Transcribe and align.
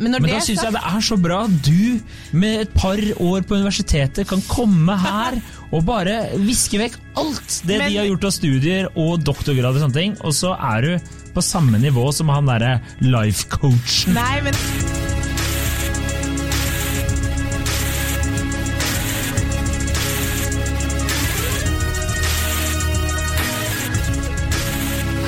Men, 0.00 0.16
Men 0.16 0.30
da 0.32 0.38
syns 0.40 0.62
jeg 0.64 0.72
det 0.72 0.80
er 0.88 1.02
så 1.04 1.16
bra 1.20 1.42
at 1.44 1.56
du 1.66 2.00
med 2.40 2.62
et 2.62 2.70
par 2.72 3.00
år 3.20 3.44
på 3.44 3.58
universitetet 3.58 4.28
kan 4.30 4.40
komme 4.48 4.96
her 5.02 5.36
og 5.74 5.84
bare 5.86 6.14
viske 6.40 6.80
vekk 6.80 6.96
alt 7.20 7.58
det 7.68 7.76
Men- 7.76 7.92
de 7.92 7.98
har 8.00 8.08
gjort 8.08 8.24
av 8.30 8.32
studier 8.38 8.88
og 8.96 9.20
doktorgrad 9.28 9.76
og 9.76 9.84
sånne 9.84 9.98
ting, 9.98 10.16
og 10.24 10.32
så 10.36 10.54
er 10.56 10.86
du 10.86 11.12
på 11.34 11.44
samme 11.44 11.78
nivå 11.78 12.08
som 12.16 12.32
han 12.32 12.48
derre 12.48 12.78
life-coachen. 13.04 14.16
Nei, 14.16 14.40
men 14.48 14.56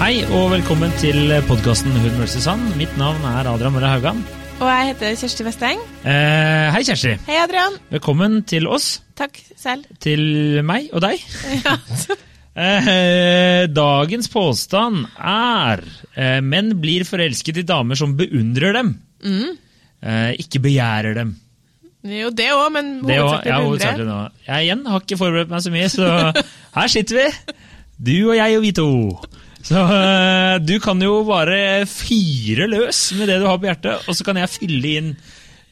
Hei 0.03 0.25
og 0.35 0.49
velkommen 0.51 0.91
til 0.99 1.31
podkasten 1.47 1.95
Hun 1.95 2.17
vs. 2.19 2.47
Han. 2.51 2.65
Mitt 2.79 2.97
navn 2.99 3.23
er 3.37 3.47
Adrian 3.53 3.77
Mølle 3.77 3.93
Haugan. 3.93 4.25
Og 4.63 4.69
jeg 4.71 4.93
heter 4.93 5.17
Kjersti 5.19 5.43
Vesteng. 5.43 5.81
Eh, 6.07 6.69
hei, 6.71 6.83
Kjersti. 6.87 7.17
Hei, 7.27 7.39
Adrian. 7.43 7.75
Velkommen 7.91 8.45
til 8.47 8.69
oss. 8.71 9.01
Takk 9.19 9.41
selv. 9.59 9.89
Til 9.99 10.61
meg 10.67 10.93
og 10.95 11.03
deg. 11.03 11.25
Ja. 11.67 11.79
Eh, 12.53 13.63
dagens 13.73 14.27
påstand 14.29 15.07
er 15.17 15.81
eh, 16.13 16.43
menn 16.45 16.75
blir 16.83 17.01
forelsket 17.09 17.63
i 17.63 17.65
damer 17.65 17.97
som 17.97 18.13
beundrer 18.19 18.77
dem. 18.77 18.91
Eh, 19.25 20.35
ikke 20.45 20.61
begjærer 20.61 21.17
dem. 21.17 21.31
Jo, 22.05 22.29
det 22.29 22.51
òg, 22.53 22.67
men 22.75 22.91
hovedsakelig 23.07 23.55
ja, 23.55 23.63
beundre. 23.65 24.19
Jeg 24.45 24.67
igjen 24.67 24.85
har 24.85 25.01
ikke 25.01 25.19
forberedt 25.23 25.55
meg 25.55 25.65
så 25.65 25.73
mye, 25.73 25.89
så 25.97 26.11
her 26.77 26.93
sitter 26.93 27.23
vi. 27.23 27.57
Du 27.97 28.15
og 28.19 28.37
jeg 28.37 28.61
og 28.61 28.67
vi 28.69 28.75
to. 28.77 28.91
Så 29.63 29.79
uh, 29.79 30.57
du 30.63 30.75
kan 30.83 31.01
jo 31.03 31.21
bare 31.29 31.85
fire 31.87 32.67
løs 32.71 33.05
med 33.19 33.31
det 33.31 33.39
du 33.43 33.47
har 33.47 33.61
på 33.63 33.69
hjertet, 33.71 34.09
og 34.09 34.19
så 34.19 34.27
kan 34.27 34.41
jeg 34.41 34.51
fylle 34.51 34.97
inn 34.99 35.13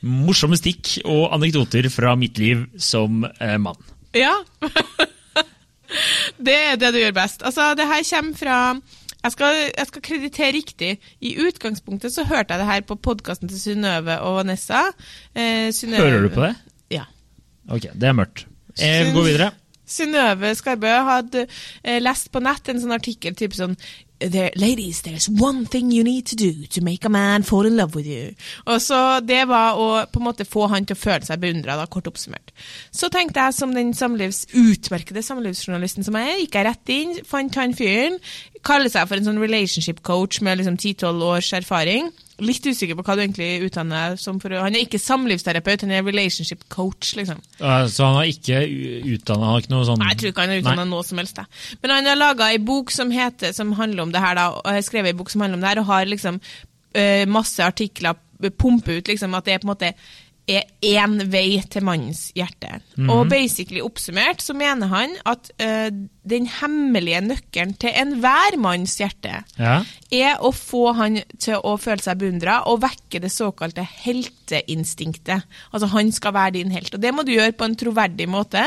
morsomme 0.00 0.56
stikk 0.56 1.00
og 1.04 1.34
anekdoter 1.36 1.90
fra 1.92 2.14
mitt 2.18 2.38
liv 2.40 2.64
som 2.80 3.24
uh, 3.26 3.56
mann. 3.60 3.80
Ja. 4.16 4.32
det 6.46 6.56
er 6.56 6.80
det 6.80 6.94
du 6.94 7.00
gjør 7.02 7.18
best. 7.18 7.44
Altså, 7.46 7.72
det 7.78 7.88
her 7.90 8.06
kommer 8.14 8.40
fra 8.40 8.58
jeg 9.20 9.34
skal, 9.34 9.56
jeg 9.68 9.88
skal 9.90 10.02
kreditere 10.04 10.52
riktig. 10.56 10.90
I 11.20 11.34
utgangspunktet 11.44 12.14
så 12.14 12.24
hørte 12.24 12.54
jeg 12.54 12.62
det 12.62 12.68
her 12.70 12.84
på 12.88 12.96
podkasten 12.96 13.50
til 13.50 13.60
Synnøve 13.60 14.16
og 14.24 14.38
Vanessa. 14.38 14.86
Eh, 15.36 15.68
Hører 15.92 16.22
du 16.24 16.30
på 16.32 16.46
det? 16.46 16.54
Ja. 16.94 17.04
Ok, 17.68 17.90
det 17.92 18.08
er 18.08 18.16
mørkt. 18.16 18.46
Jeg 18.80 19.12
går 19.12 19.26
videre. 19.26 19.50
Synnøve 19.90 20.54
Skarbø 20.58 20.92
hadde 21.08 21.46
eh, 21.82 21.98
lest 22.02 22.30
på 22.32 22.42
nett 22.44 22.70
en 22.70 22.80
sånn 22.82 22.96
artikkel 22.96 23.36
typ 23.38 23.56
sånn 23.58 23.76
There, 24.20 24.50
ladies, 24.54 25.00
there's 25.00 25.30
one 25.30 25.64
thing 25.64 25.90
you 25.90 26.04
need 26.04 26.26
to 26.26 26.36
do 26.36 26.66
to 26.66 26.82
make 26.84 27.06
a 27.06 27.08
man 27.08 27.42
fall 27.42 27.64
in 27.64 27.78
love 27.78 27.94
with 27.94 28.06
you. 28.06 28.34
Og 28.66 28.82
så 28.84 29.20
Det 29.24 29.46
var 29.48 29.80
å 29.80 29.86
på 30.12 30.20
en 30.20 30.26
måte 30.26 30.44
få 30.44 30.66
han 30.68 30.84
til 30.84 30.92
å 30.92 31.00
føle 31.00 31.24
seg 31.24 31.40
beundra, 31.40 31.78
kort 31.88 32.10
oppsummert. 32.10 32.52
Så 32.92 33.08
tenkte 33.08 33.40
jeg 33.40 33.56
som 33.56 33.72
den 33.72 33.94
samlivs, 33.96 34.42
utmerkede 34.52 35.24
samlivsjournalisten 35.24 36.04
som 36.04 36.20
jeg 36.20 36.34
er, 36.34 36.42
gikk 36.42 36.58
jeg 36.58 36.68
rett 36.68 36.92
inn, 36.92 37.16
fant 37.24 37.56
han 37.56 37.72
fyren, 37.72 38.20
kaller 38.66 38.92
seg 38.92 39.08
for 39.08 39.18
en 39.18 39.28
sånn 39.28 39.40
relationship 39.40 40.02
coach 40.06 40.40
med 40.44 40.60
liksom 40.60 40.76
10-12 40.76 41.24
års 41.26 41.50
erfaring. 41.56 42.10
Litt 42.40 42.64
usikker 42.64 42.96
på 42.96 43.04
hva 43.04 43.16
du 43.16 43.22
egentlig 43.22 43.66
utdanner 43.66 44.16
som 44.20 44.38
for 44.40 44.54
Han 44.56 44.76
er 44.76 44.86
ikke 44.86 45.00
samlivsterapeut, 45.00 45.84
han 45.84 45.92
er 45.92 46.06
relationship 46.06 46.62
coach, 46.72 47.12
liksom. 47.18 47.42
Så 47.58 48.06
han 48.06 48.16
har 48.16 48.30
ikke 48.30 48.62
utdanna 49.16 49.52
ikke 49.60 49.74
noe 49.74 49.88
sånn 49.88 50.00
Nei, 50.00 50.14
jeg 50.14 50.22
tror 50.22 50.32
ikke 50.32 50.46
han 50.46 50.54
har 50.54 50.62
utdannet 50.62 50.92
noe 50.92 51.04
som 51.06 51.20
helst. 51.20 51.36
Da. 51.36 51.46
Men 51.82 51.94
han 51.98 52.10
har 52.12 52.20
laga 52.20 52.48
ei 52.54 52.62
bok 52.64 52.94
som 52.94 53.12
heter, 53.12 53.52
som 53.56 53.76
handler 53.76 54.08
om 54.08 54.14
det 54.14 54.24
her, 54.24 54.40
da, 54.40 54.48
og 54.56 54.72
har 54.72 54.82
skrevet 54.86 55.12
ei 55.12 55.20
bok 55.20 55.32
som 55.32 55.44
handler 55.44 55.60
om 55.60 55.66
det 55.66 55.72
her, 55.72 55.82
og 55.84 55.92
har 55.92 56.08
liksom 56.08 56.40
eh, 56.96 57.28
masse 57.28 57.64
artikler 57.64 58.16
pumpe 58.56 58.96
ut 58.96 59.08
liksom 59.10 59.34
at 59.36 59.44
det 59.44 59.54
er 59.54 59.60
på 59.60 59.68
en 59.68 59.74
måte 59.74 59.92
er 60.50 60.64
én 60.82 61.18
vei 61.30 61.60
til 61.70 61.84
mannens 61.86 62.30
hjerte. 62.34 62.80
Og 63.06 63.28
basically 63.30 63.80
oppsummert 63.84 64.42
så 64.42 64.54
mener 64.56 64.90
han 64.90 65.12
at 65.28 65.50
eh, 65.62 65.90
den 66.30 66.46
hemmelige 66.60 67.20
nøkkelen 67.24 67.72
til 67.80 67.94
enhver 67.96 68.56
manns 68.60 68.96
hjerte 69.00 69.38
Ja. 69.58 69.76
er 70.12 70.42
å 70.44 70.50
få 70.54 70.92
han 70.98 71.20
til 71.40 71.56
å 71.64 71.76
føle 71.80 72.02
seg 72.04 72.18
beundra 72.20 72.58
og 72.68 72.82
vekke 72.82 73.22
det 73.22 73.30
såkalte 73.32 73.86
helteinstinktet. 74.50 75.46
Altså 75.72 75.88
han 75.94 76.12
skal 76.12 76.34
være 76.36 76.56
din 76.58 76.70
helt. 76.74 76.94
Og 76.94 77.02
det 77.02 77.12
må 77.14 77.24
du 77.26 77.32
gjøre 77.34 77.54
på 77.56 77.64
en 77.68 77.76
troverdig 77.78 78.28
måte. 78.30 78.64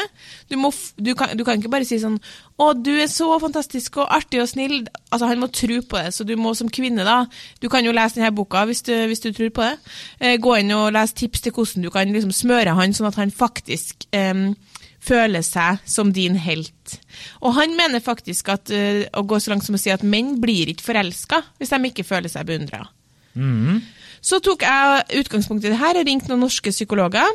Du, 0.49 0.57
må, 0.57 0.71
du, 0.97 1.13
kan, 1.19 1.35
du 1.37 1.43
kan 1.45 1.59
ikke 1.59 1.71
bare 1.73 1.87
si 1.87 1.99
sånn 2.01 2.19
'Å, 2.53 2.73
du 2.77 2.91
er 2.91 3.07
så 3.09 3.31
fantastisk 3.41 3.97
og 3.97 4.11
artig 4.13 4.41
og 4.43 4.47
snill'. 4.47 4.85
Altså 5.11 5.25
Han 5.25 5.39
må 5.39 5.47
tro 5.47 5.79
på 5.81 5.97
det. 5.97 6.13
Så 6.13 6.23
du 6.23 6.35
må 6.37 6.53
som 6.53 6.69
kvinne, 6.69 7.03
da 7.03 7.25
Du 7.61 7.69
kan 7.69 7.85
jo 7.85 7.91
lese 7.91 8.19
denne 8.19 8.35
boka 8.35 8.65
hvis 8.65 8.81
du, 8.81 8.93
hvis 9.07 9.19
du 9.19 9.31
tror 9.31 9.49
på 9.49 9.61
det. 9.61 9.77
Eh, 10.19 10.37
gå 10.37 10.55
inn 10.59 10.71
og 10.71 10.93
lese 10.93 11.15
tips 11.15 11.41
til 11.41 11.51
hvordan 11.51 11.83
du 11.83 11.89
kan 11.89 12.13
liksom 12.13 12.31
smøre 12.31 12.75
han 12.75 12.93
sånn 12.93 13.07
at 13.07 13.15
han 13.15 13.31
faktisk 13.31 14.05
eh, 14.13 14.53
føler 15.01 15.41
seg 15.41 15.79
som 15.85 16.13
din 16.13 16.35
helt. 16.35 16.99
Og 17.41 17.53
han 17.53 17.75
mener 17.75 17.99
faktisk 17.99 18.49
at, 18.49 18.69
eh, 18.69 19.05
å 19.13 19.25
gå 19.25 19.39
så 19.39 19.51
langt 19.51 19.65
som 19.65 19.75
å 19.75 19.81
si 19.81 19.89
at 19.89 20.03
menn 20.03 20.39
blir 20.41 20.69
ikke 20.69 20.83
forelska 20.83 21.41
hvis 21.57 21.69
de 21.69 21.89
ikke 21.89 22.05
føler 22.07 22.29
seg 22.29 22.45
beundra. 22.45 22.85
Så 24.21 24.39
tok 24.39 24.61
jeg 24.61 25.23
utgangspunkt 25.25 25.65
i 25.65 25.69
det 25.73 25.81
her 25.81 25.97
og 25.97 26.05
ringte 26.05 26.29
noen 26.29 26.45
norske 26.45 26.71
psykologer 26.71 27.27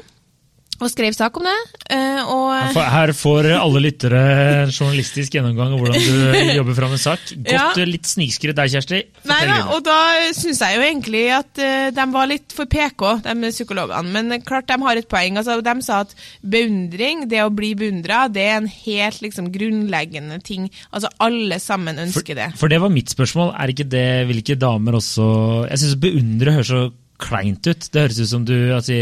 og 0.80 0.90
skrev 0.92 1.14
sak 1.16 1.36
om 1.40 1.46
det. 1.48 1.54
eh, 1.90 2.20
Og 2.22 2.76
Her 2.78 3.10
får 3.16 3.48
alle 3.58 3.80
lyttere 3.82 4.20
en 4.64 4.70
journalistisk 4.70 5.34
gjennomgang 5.34 5.72
av 5.74 5.80
hvordan 5.80 5.98
du 5.98 6.52
jobber 6.58 6.76
fram 6.78 6.92
en 6.94 7.02
sak. 7.02 7.24
Godt 7.34 7.50
Ja. 7.52 7.64
eh, 7.76 7.88
litt 7.88 8.06
snikskritt 8.06 8.54
der, 8.58 8.68
Kjersti. 8.70 9.00
Nei 9.26 9.40
da, 9.48 9.56
og 9.74 9.82
da 9.86 9.96
syns 10.36 10.60
jeg 10.62 10.76
jo 10.78 10.84
egentlig 10.86 11.24
at 11.34 11.58
eh, 11.64 11.88
de 11.96 12.06
var 12.14 12.28
litt 12.30 12.54
for 12.54 12.66
PK, 12.70 13.06
de 13.26 13.50
psykologene. 13.50 14.12
Men 14.14 14.40
klart 14.46 14.68
de 14.70 14.78
har 14.84 14.96
et 15.02 15.08
poeng. 15.10 15.36
Altså, 15.40 15.58
de 15.64 15.74
sa 15.82 16.00
at 16.06 16.14
beundring, 16.46 17.26
det 17.30 17.42
å 17.44 17.50
bli 17.54 17.72
beundra, 17.78 18.26
det 18.32 18.44
er 18.46 18.56
en 18.60 18.70
helt 18.70 19.20
liksom, 19.24 19.50
grunnleggende 19.54 20.38
ting. 20.46 20.68
Altså 20.92 21.10
alle 21.22 21.58
sammen 21.62 21.98
ønsker 22.06 22.38
det. 22.38 22.52
For 22.60 22.70
det 22.70 22.80
var 22.82 22.92
mitt 22.94 23.10
spørsmål. 23.12 23.52
Er 23.58 23.72
ikke 23.74 23.88
det, 23.90 24.06
vil 24.28 24.40
ikke 24.42 24.58
damer 24.60 24.96
også 24.98 25.26
Jeg 25.70 25.82
syns 25.82 25.98
beundre 26.00 26.54
høres 26.54 26.70
så 26.70 26.82
kleint 27.18 27.66
ut. 27.66 27.88
Det 27.90 28.04
høres 28.04 28.20
ut 28.22 28.30
som 28.30 28.44
du 28.46 28.54
altså, 28.76 28.94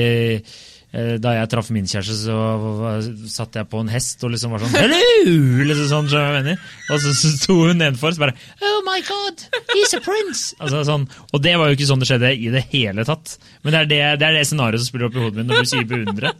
Da 1.20 1.32
jeg 1.36 1.48
traff 1.52 1.68
min 1.74 1.88
kjæreste, 1.88 2.14
så 2.24 2.36
satt 3.28 3.58
jeg 3.58 3.68
på 3.68 3.82
en 3.82 3.90
hest 3.92 4.22
og 4.24 4.32
liksom 4.32 4.54
var 4.54 4.62
sånn 4.64 4.76
Hello! 4.78 5.34
Liksom 5.68 5.88
sånn, 5.90 6.08
så 6.08 6.22
jeg 6.22 6.36
mener? 6.38 6.62
Og 6.88 7.02
så 7.02 7.12
så 7.18 7.32
sto 7.34 7.56
hun 7.66 7.82
nedenfor 7.82 8.14
og 8.14 8.22
bare 8.22 8.36
Oh 8.64 8.78
my 8.86 9.02
God, 9.04 9.44
he's 9.74 9.92
a 9.96 10.00
prince! 10.00 10.54
Altså, 10.56 10.84
sånn, 10.88 11.04
og 11.32 11.42
det 11.44 11.56
var 11.60 11.68
jo 11.68 11.76
ikke 11.76 11.90
sånn 11.90 12.00
det 12.00 12.08
skjedde 12.08 12.32
i 12.32 12.52
det 12.54 12.64
hele 12.72 13.04
tatt. 13.08 13.36
Men 13.62 13.74
det 13.74 13.80
er 13.82 13.90
det, 13.90 14.00
det, 14.22 14.30
er 14.30 14.38
det 14.38 14.46
scenarioet 14.48 14.84
som 14.84 14.88
spiller 14.88 15.10
opp 15.10 15.18
i 15.18 15.24
hodet 15.26 15.40
mitt 15.42 15.50
når 15.50 15.66
du 15.66 15.72
sier 15.74 15.90
beundre. 15.90 16.32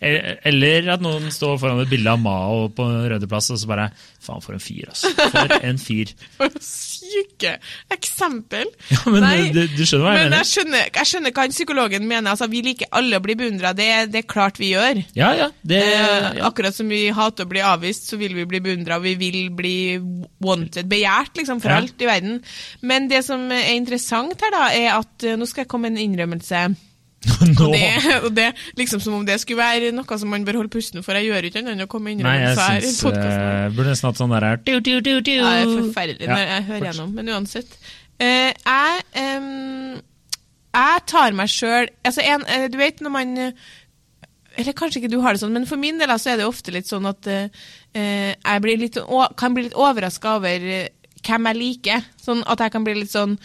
Eh, 0.00 0.36
Eller 0.48 0.86
at 0.94 1.02
noen 1.04 1.26
står 1.32 1.58
foran 1.60 1.80
et 1.82 1.90
bilde 1.90 2.08
av 2.08 2.20
Mao 2.22 2.68
på 2.72 2.86
Røde 3.12 3.26
plass 3.28 3.50
og 3.52 3.58
så 3.60 3.68
bare 3.68 3.90
Faen, 4.20 4.40
for 4.44 4.52
en 4.56 4.60
fyr, 4.62 4.86
altså. 4.88 5.10
For 5.32 5.52
en 5.64 5.78
fyr. 5.80 6.10
For 6.38 6.56
syke 6.64 7.54
eksempel. 7.92 8.68
Ja, 8.92 8.98
men 9.12 9.24
Nei, 9.24 9.48
du, 9.52 9.62
du 9.72 9.82
skjønner 9.88 10.04
hva 10.06 10.12
jeg 10.14 10.18
Men 10.20 10.26
mener? 10.30 10.42
jeg 10.42 10.48
skjønner, 10.50 10.82
jeg 11.00 11.08
skjønner 11.10 11.34
hva 11.36 11.46
psykologen 11.52 12.06
mener. 12.08 12.30
Altså, 12.34 12.48
vi 12.52 12.60
liker 12.66 12.90
alle 12.96 13.16
å 13.20 13.24
bli 13.24 13.36
beundra. 13.40 13.72
Det, 13.76 13.88
det 14.12 14.22
er 14.22 14.28
klart 14.28 14.60
vi 14.60 14.72
gjør. 14.74 15.00
Ja, 15.18 15.30
ja. 15.38 15.48
Det, 15.62 15.80
Eh, 15.90 16.26
ja. 16.38 16.44
Akkurat 16.50 16.76
som 16.76 16.88
vi 16.92 17.00
hater 17.16 17.44
å 17.48 17.50
bli 17.50 17.62
avvist, 17.64 18.06
så 18.10 18.18
vil 18.20 18.34
vi 18.36 18.44
bli 18.48 18.60
beundra, 18.64 18.98
og 19.00 19.04
vi 19.08 19.14
vil 19.20 19.48
bli 19.56 19.74
wanted, 20.44 20.86
begjært, 20.90 21.32
liksom, 21.40 21.60
for 21.64 21.72
Ja. 21.72 21.80
alt 21.80 22.00
i 22.04 22.08
verden. 22.08 22.38
Men 22.82 23.08
det 23.10 23.24
som 23.26 23.48
er 23.52 23.72
interessant 23.74 24.36
her, 24.44 24.52
da, 24.54 24.68
er 24.76 24.92
at 25.00 25.24
eh, 25.28 25.36
Nå 25.40 25.48
skal 25.48 25.64
jeg 25.64 25.72
komme 25.72 25.88
med 25.90 25.96
en 25.98 26.04
innrømmelse. 26.10 26.62
Nå. 27.50 27.66
Og 27.66 27.74
det, 27.74 28.18
og 28.24 28.30
det 28.32 28.46
liksom 28.80 29.00
som 29.04 29.18
om 29.18 29.24
det 29.28 29.36
skulle 29.42 29.60
være 29.60 29.90
noe 29.92 30.16
som 30.20 30.30
man 30.32 30.44
bør 30.46 30.62
holde 30.62 30.72
pusten 30.72 31.04
for. 31.04 31.18
Jeg 31.20 31.28
gjør 31.28 31.48
ikke 31.50 31.60
annet 31.60 31.74
enn 31.76 31.84
å 31.84 31.88
komme 31.90 32.14
med 32.14 32.24
Nei, 32.24 32.36
jeg 32.40 32.54
synes 32.56 32.70
her 32.70 32.86
syns 32.86 33.02
uh, 33.04 33.66
Burde 33.76 33.92
nesten 33.92 34.08
hatt 34.08 34.20
sånn 34.20 34.32
der 34.32 34.46
du, 34.64 34.72
du, 34.80 34.94
du, 35.04 35.10
du. 35.20 35.34
Ja, 35.36 35.50
det 35.58 35.66
er 35.66 35.74
forferdelig 35.74 36.24
Ja, 36.24 36.30
når 36.32 36.46
jeg 36.46 36.68
hører 36.70 36.86
gjennom, 36.88 37.12
men 37.18 37.34
uansett. 37.34 37.76
Uh, 38.20 38.48
jeg, 38.56 39.04
um, 39.20 40.00
jeg 40.70 41.04
tar 41.10 41.36
meg 41.36 41.50
sjøl 41.52 41.90
altså 42.06 42.24
en, 42.24 42.46
eh, 42.46 42.68
Du 42.70 42.78
vet 42.80 43.00
når 43.02 43.12
man 43.14 43.32
eh, 43.40 43.68
Eller 44.60 44.76
kanskje 44.76 45.00
ikke 45.00 45.12
du 45.12 45.20
har 45.24 45.34
det 45.34 45.42
sånn, 45.42 45.54
men 45.56 45.66
for 45.68 45.80
min 45.80 45.98
del 46.00 46.10
altså, 46.10 46.32
er 46.32 46.40
det 46.40 46.48
ofte 46.48 46.72
litt 46.74 46.88
sånn 46.90 47.08
at 47.10 47.26
eh, 47.30 47.48
eh, 47.96 48.32
jeg 48.34 48.62
blir 48.64 48.80
litt, 48.80 48.98
kan 49.40 49.56
bli 49.56 49.68
litt 49.68 49.78
overraska 49.78 50.36
over 50.40 50.66
eh, 50.66 50.88
hvem 51.20 51.46
jeg 51.50 51.58
liker. 51.58 52.06
Sånn 52.20 52.42
at 52.48 52.62
jeg 52.64 52.72
kan 52.74 52.84
bli 52.86 52.96
litt 52.98 53.12
sånn 53.12 53.36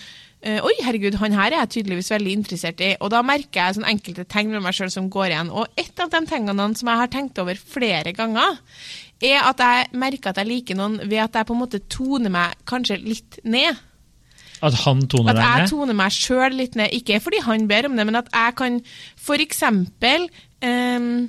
eh, 0.46 0.60
Oi, 0.66 0.74
herregud, 0.86 1.18
han 1.22 1.36
her 1.36 1.52
er 1.52 1.64
jeg 1.64 1.72
tydeligvis 1.78 2.12
veldig 2.14 2.36
interessert 2.40 2.84
i. 2.86 2.94
Og 3.02 3.12
da 3.14 3.24
merker 3.26 3.62
jeg 3.62 3.78
sånn 3.78 3.90
enkelte 3.90 4.28
tegn 4.30 4.54
med 4.54 4.64
meg 4.66 4.78
sjøl 4.78 4.94
som 4.94 5.10
går 5.14 5.34
igjen. 5.34 5.52
Og 5.52 5.82
et 5.82 6.04
av 6.04 6.14
de 6.14 6.22
tingene 6.30 6.70
som 6.78 6.92
jeg 6.92 7.02
har 7.02 7.12
tenkt 7.14 7.42
over 7.42 7.60
flere 7.60 8.16
ganger, 8.16 8.62
er 9.24 9.46
at 9.48 9.62
jeg 9.64 9.92
merker 10.02 10.32
at 10.32 10.42
jeg 10.42 10.50
liker 10.50 10.78
noen 10.78 11.00
ved 11.04 11.22
at 11.24 11.38
jeg 11.40 11.48
på 11.48 11.56
en 11.56 11.62
måte 11.64 11.84
toner 11.92 12.34
meg 12.34 12.58
kanskje 12.68 13.00
litt 13.04 13.40
ned. 13.48 13.80
At 14.66 14.76
han 14.86 15.06
toner 15.12 15.34
deg 15.34 15.40
ned? 15.40 15.46
At 15.46 15.64
jeg 15.64 15.72
toner 15.74 15.98
meg 15.98 16.16
sjøl 16.16 16.60
litt 16.60 16.76
ned. 16.80 16.94
Ikke 16.96 17.22
fordi 17.24 17.42
han 17.46 17.68
ber 17.72 17.90
om 17.90 17.98
det, 17.98 18.06
men 18.08 18.20
at 18.22 18.30
jeg 18.34 18.60
kan 18.60 18.80
for 19.20 19.42
eksempel 19.42 20.30
ehm, 20.66 21.28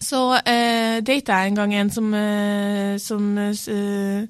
så 0.00 0.20
uh, 0.32 0.96
data 1.04 1.42
jeg 1.42 1.50
en 1.50 1.60
gang 1.60 1.74
en 1.76 1.90
som, 1.92 2.08
uh, 2.14 2.96
som 2.98 3.36
eh, 3.38 4.24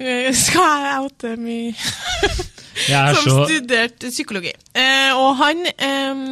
eh, 0.00 0.32
Skal 0.44 0.86
jeg 0.86 1.02
oute 1.04 1.36
mye? 1.36 1.74
Som 2.88 3.28
så 3.28 3.46
studerte 3.48 4.10
psykologi. 4.12 4.52
Eh, 4.74 5.12
og 5.16 5.36
han, 5.40 5.64
eh, 5.66 6.22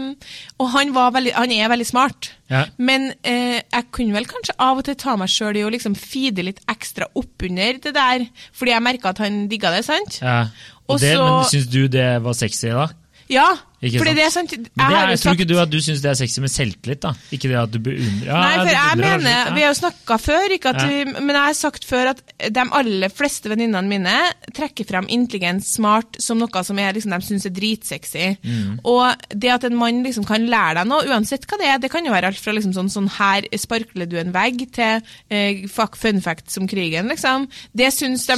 Og 0.60 0.70
han, 0.74 0.92
var 0.94 1.14
veldig, 1.14 1.32
han 1.36 1.52
er 1.52 1.70
veldig 1.72 1.86
smart. 1.88 2.32
Ja. 2.50 2.64
Men 2.78 3.12
eh, 3.22 3.60
jeg 3.62 3.88
kunne 3.94 4.16
vel 4.18 4.28
kanskje 4.28 4.56
av 4.58 4.80
og 4.80 4.84
til 4.88 4.98
ta 5.00 5.16
meg 5.20 5.30
sjøl 5.32 5.60
i 5.60 5.64
å 5.64 5.70
liksom 5.72 5.94
feede 5.96 6.44
litt 6.44 6.60
ekstra 6.70 7.08
oppunder 7.16 7.78
det 7.80 7.94
der, 7.96 8.26
fordi 8.56 8.74
jeg 8.74 8.84
merka 8.84 9.14
at 9.14 9.22
han 9.24 9.44
digga 9.50 9.72
det, 9.74 9.84
sant? 9.86 10.20
Ja. 10.20 10.42
Og 10.88 10.96
Også, 10.98 11.06
det, 11.06 11.16
Men 11.20 11.50
syns 11.52 11.68
du 11.70 11.82
det 11.88 12.08
var 12.24 12.34
sexy 12.34 12.72
da? 12.74 12.88
Ja, 13.30 13.48
Ikke 13.80 14.02
fordi 14.02 14.10
sant? 14.12 14.18
det 14.20 14.24
er 14.26 14.32
sant. 14.34 14.50
Jeg 14.52 14.60
Men 14.76 14.90
det 14.90 14.96
har 14.98 15.06
er, 15.06 15.10
jo 15.14 15.20
tror 15.22 15.36
ikke 15.38 15.48
du 15.48 15.54
at 15.62 15.70
du 15.72 15.78
syns 15.80 16.02
det 16.04 16.10
er 16.10 16.18
sexy 16.18 16.42
med 16.44 16.52
selvtillit? 16.52 17.00
da? 17.00 17.14
Ikke 17.32 17.48
det 17.48 17.56
at 17.56 17.70
du 17.72 17.78
beundrer 17.80 18.26
ja, 18.28 18.40
Nei, 18.44 18.56
for 18.60 18.72
jeg 18.74 18.98
mener, 19.00 19.22
litt, 19.24 19.54
Vi 19.56 19.64
har 19.64 19.70
jo 19.72 19.78
snakka 19.78 20.18
før, 20.20 20.54
Ja. 20.60 20.72
vi, 20.84 20.98
men 21.16 21.32
jeg 21.32 21.44
har 21.46 21.56
sagt 21.56 21.86
før 21.88 22.10
at 22.12 22.20
de 22.52 22.64
aller 22.76 23.08
fleste 23.08 23.48
venninnene 23.48 23.88
mine 23.88 24.16
trekker 24.52 24.84
frem 24.84 25.08
intelligens, 25.08 25.70
smart, 25.78 26.18
som 26.20 26.36
noe 26.40 26.64
som 26.66 26.78
er, 26.78 26.92
liksom, 26.92 27.14
de 27.14 27.26
syns 27.30 27.46
er 27.48 27.54
dritsexy. 27.56 28.26
Mm. 28.44 28.80
Og 28.84 29.24
det 29.32 29.50
at 29.54 29.64
en 29.64 29.78
mann 29.80 30.02
liksom 30.04 30.28
kan 30.28 30.44
lære 30.44 30.82
deg 30.82 30.90
noe, 30.90 31.08
uansett 31.08 31.48
hva 31.48 31.60
det 31.62 31.70
er, 31.72 31.80
det 31.80 31.90
kan 31.90 32.04
jo 32.04 32.12
være 32.12 32.34
alt 32.34 32.42
fra 32.42 32.52
liksom 32.52 32.76
sånn, 32.76 32.92
sånn 32.92 33.08
her 33.16 33.48
sparkler 33.56 34.10
du 34.10 34.18
en 34.20 34.34
vegg, 34.36 34.66
til 34.76 35.00
eh, 35.32 35.64
fuck 35.72 35.96
fun 35.96 36.20
fact 36.20 36.52
som 36.52 36.68
krigen, 36.68 37.08
liksom. 37.08 37.48
Det 37.72 37.88
syns 37.96 38.28
de, 38.28 38.36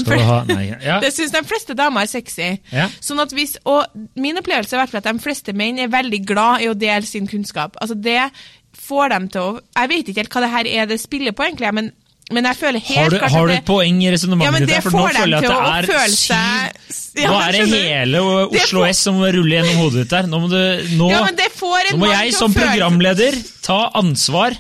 Nei. 0.54 0.70
Ja. 0.86 1.00
det 1.02 1.10
syns 1.16 1.34
de 1.34 1.42
fleste 1.50 1.74
damer 1.74 2.06
er 2.06 2.14
sexy. 2.14 2.52
Ja. 2.70 2.86
Sånn 3.02 3.18
at 3.24 3.34
hvis, 3.34 3.58
og 3.66 3.90
min 4.14 4.38
opplevelse 4.38 4.78
hvert 4.78 4.92
fall 4.94 5.02
at 5.02 5.10
de 5.10 5.18
fleste 5.18 5.31
menn 5.56 5.78
er 5.82 5.88
veldig 5.92 6.20
glad 6.28 6.62
i 6.64 6.68
å 6.70 6.74
dele 6.78 7.06
sin 7.06 7.26
kunnskap. 7.30 7.76
Altså 7.80 7.94
det 7.98 8.30
får 8.82 9.08
dem 9.12 9.26
til 9.32 9.40
å 9.42 9.50
Jeg 9.76 9.88
vet 9.88 10.08
ikke 10.08 10.22
helt 10.22 10.32
hva 10.36 10.40
det 10.44 10.52
her 10.52 10.70
er 10.82 10.86
det 10.90 11.00
spiller 11.00 11.34
på, 11.36 11.44
egentlig, 11.44 11.72
men, 11.76 11.90
men 12.32 12.48
jeg 12.48 12.56
føler 12.56 12.80
helt 12.80 12.98
Har 13.02 13.10
du, 13.12 13.18
klart 13.18 13.34
har 13.36 13.46
du 13.46 13.52
et 13.52 13.66
poeng 13.68 14.00
i 14.02 14.10
resonnementet 14.14 14.48
Ja, 14.48 14.58
ditt? 14.64 14.70
det? 14.72 14.80
For 14.86 14.96
nå 14.96 15.04
føler 15.08 15.34
jeg 15.34 15.50
at 15.50 15.86
det 15.86 15.96
er 16.00 16.16
seg- 16.16 17.22
Ja, 17.22 17.30
Nå 17.30 17.40
er 17.42 17.52
det 17.52 17.64
hele 17.68 18.22
Det 18.52 18.62
Oslo 18.62 18.84
S 18.88 19.02
som 19.06 19.20
ruller 19.20 19.56
gjennom 19.58 19.80
hodet 19.82 20.04
ditt 20.04 20.12
der. 20.14 20.28
Nå 20.32 20.40
må, 20.40 20.48
du, 20.52 20.60
nå, 20.96 21.10
Ja, 21.12 21.24
det 21.36 21.48
nå 21.60 21.98
må 22.00 22.12
jeg 22.12 22.32
som 22.36 22.54
programleder 22.56 23.36
ta 23.62 23.80
ansvar. 24.00 24.56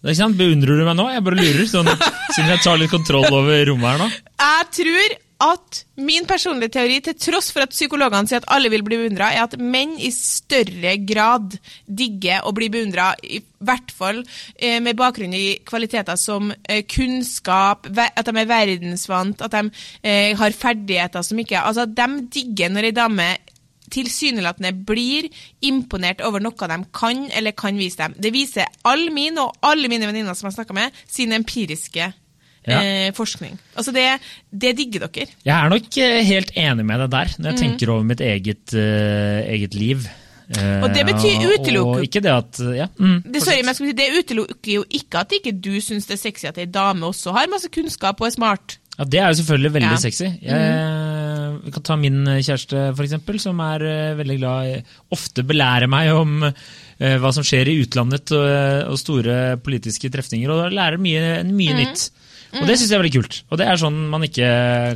Ikke 0.00 0.16
sant? 0.16 0.38
Beundrer 0.38 0.78
du 0.80 0.84
meg 0.86 0.96
nå? 0.96 1.08
Jeg 1.12 1.24
bare 1.26 1.36
lurer, 1.42 1.66
sånn, 1.68 1.90
siden 2.32 2.54
jeg 2.54 2.62
tar 2.64 2.78
litt 2.80 2.92
kontroll 2.92 3.26
over 3.28 3.66
rommet 3.68 3.90
her 3.90 3.98
nå. 4.00 4.06
Jeg 4.40 4.70
tror 4.78 5.18
at 5.40 5.82
min 6.00 6.26
personlige 6.28 6.74
teori, 6.76 6.98
til 7.04 7.16
tross 7.18 7.50
for 7.54 7.64
at 7.64 7.72
psykologene 7.72 8.28
sier 8.28 8.42
at 8.42 8.48
alle 8.52 8.70
vil 8.72 8.84
bli 8.86 8.98
beundra, 9.00 9.30
er 9.32 9.46
at 9.46 9.56
menn 9.60 9.96
i 10.00 10.10
større 10.14 10.96
grad 11.08 11.56
digger 11.86 12.44
å 12.44 12.52
bli 12.56 12.68
beundra, 12.72 13.12
i 13.24 13.40
hvert 13.64 13.92
fall 13.92 14.22
eh, 14.56 14.78
med 14.84 14.98
bakgrunn 15.00 15.36
i 15.36 15.60
kvaliteter 15.68 16.18
som 16.20 16.52
eh, 16.64 16.82
kunnskap, 16.88 17.88
at 17.90 18.26
de 18.28 18.36
er 18.36 18.50
verdensvant, 18.50 19.44
at 19.44 19.56
de 19.56 19.86
eh, 20.02 20.36
har 20.36 20.56
ferdigheter 20.56 21.24
som 21.24 21.40
ikke 21.40 21.60
Altså, 21.60 21.84
de 21.86 22.06
digger 22.32 22.70
når 22.72 22.88
ei 22.88 22.94
dame 22.96 23.26
tilsynelatende 23.90 24.72
blir 24.86 25.28
imponert 25.66 26.22
over 26.24 26.42
noe 26.42 26.68
de 26.72 26.78
kan 26.94 27.26
eller 27.36 27.56
kan 27.58 27.78
vise 27.78 27.98
dem. 28.00 28.14
Det 28.16 28.32
viser 28.34 28.70
all 28.86 29.08
min 29.14 29.38
og 29.42 29.56
alle 29.66 29.90
mine 29.90 30.08
venninner 30.08 30.36
som 30.36 30.48
jeg 30.48 30.54
har 30.54 30.60
snakka 30.60 30.76
med, 30.76 31.00
sine 31.10 31.38
empiriske 31.40 32.12
Ja. 32.68 32.80
eh, 32.84 33.10
forskning. 33.16 33.54
Altså 33.76 33.92
det, 33.96 34.06
det 34.52 34.74
digger 34.76 35.06
dere. 35.08 35.28
Jeg 35.46 35.54
er 35.56 35.70
nok 35.72 35.96
eh, 35.96 36.18
helt 36.28 36.50
enig 36.60 36.84
med 36.84 37.00
deg 37.00 37.10
der, 37.14 37.30
når 37.38 37.50
jeg 37.50 37.56
Mm. 37.56 37.62
tenker 37.62 37.92
over 37.94 38.04
mitt 38.04 38.20
eget, 38.20 38.74
uh, 38.74 39.40
eget 39.48 39.74
liv. 39.74 40.04
Uh, 40.50 40.82
Og 40.84 40.92
det 40.92 41.06
betyr 41.06 41.44
utelukker 41.46 42.02
ikke 42.04 42.20
det 42.24 42.30
at 42.34 42.58
ja, 42.74 42.86
mm, 42.98 43.22
Det, 43.32 43.40
sorry, 43.42 43.62
men 43.64 43.74
si, 43.78 43.92
det 43.94 44.08
utelukker 44.18 44.72
jo 44.74 44.84
ikke 44.90 45.20
at 45.22 45.32
ikke 45.38 45.52
du 45.62 45.76
syns 45.80 46.06
det 46.10 46.16
er 46.18 46.22
sexy 46.24 46.46
at 46.50 46.58
ei 46.58 46.66
dame 46.66 47.06
også 47.06 47.32
har 47.32 47.46
masse 47.48 47.70
kunnskap 47.70 48.20
og 48.20 48.26
er 48.26 48.34
smart. 48.34 48.76
Ja, 48.98 49.04
Det 49.04 49.20
er 49.20 49.28
jo 49.30 49.38
selvfølgelig 49.40 49.72
veldig 49.72 49.90
Ja. 49.92 49.96
sexy. 49.96 50.24
Jeg 50.42 51.64
vi 51.64 51.70
kan 51.74 51.82
ta 51.82 51.96
min 51.96 52.24
kjæreste, 52.24 52.94
for 52.96 53.02
eksempel, 53.04 53.38
som 53.40 53.58
er 53.60 54.14
veldig 54.16 54.38
glad 54.38 54.66
i 54.66 54.82
Ofte 55.12 55.42
belærer 55.44 55.88
meg 55.88 56.10
om 56.14 56.40
hva 57.00 57.32
som 57.32 57.42
skjer 57.44 57.68
i 57.68 57.82
utlandet 57.84 58.30
og, 58.32 58.96
store 58.98 59.56
politiske 59.62 60.10
trefninger, 60.12 60.50
og 60.50 60.72
lærer 60.72 60.98
mye, 60.98 61.42
mye 61.44 61.74
nytt. 61.78 62.10
Og 62.58 62.66
det 62.66 62.76
syns 62.78 62.90
jeg 62.90 62.96
er 62.96 63.02
veldig 63.04 63.14
kult. 63.14 63.36
Og 63.50 63.60
det 63.60 63.66
er 63.70 63.78
sånn 63.78 63.98
man 64.10 64.24
ikke 64.26 64.48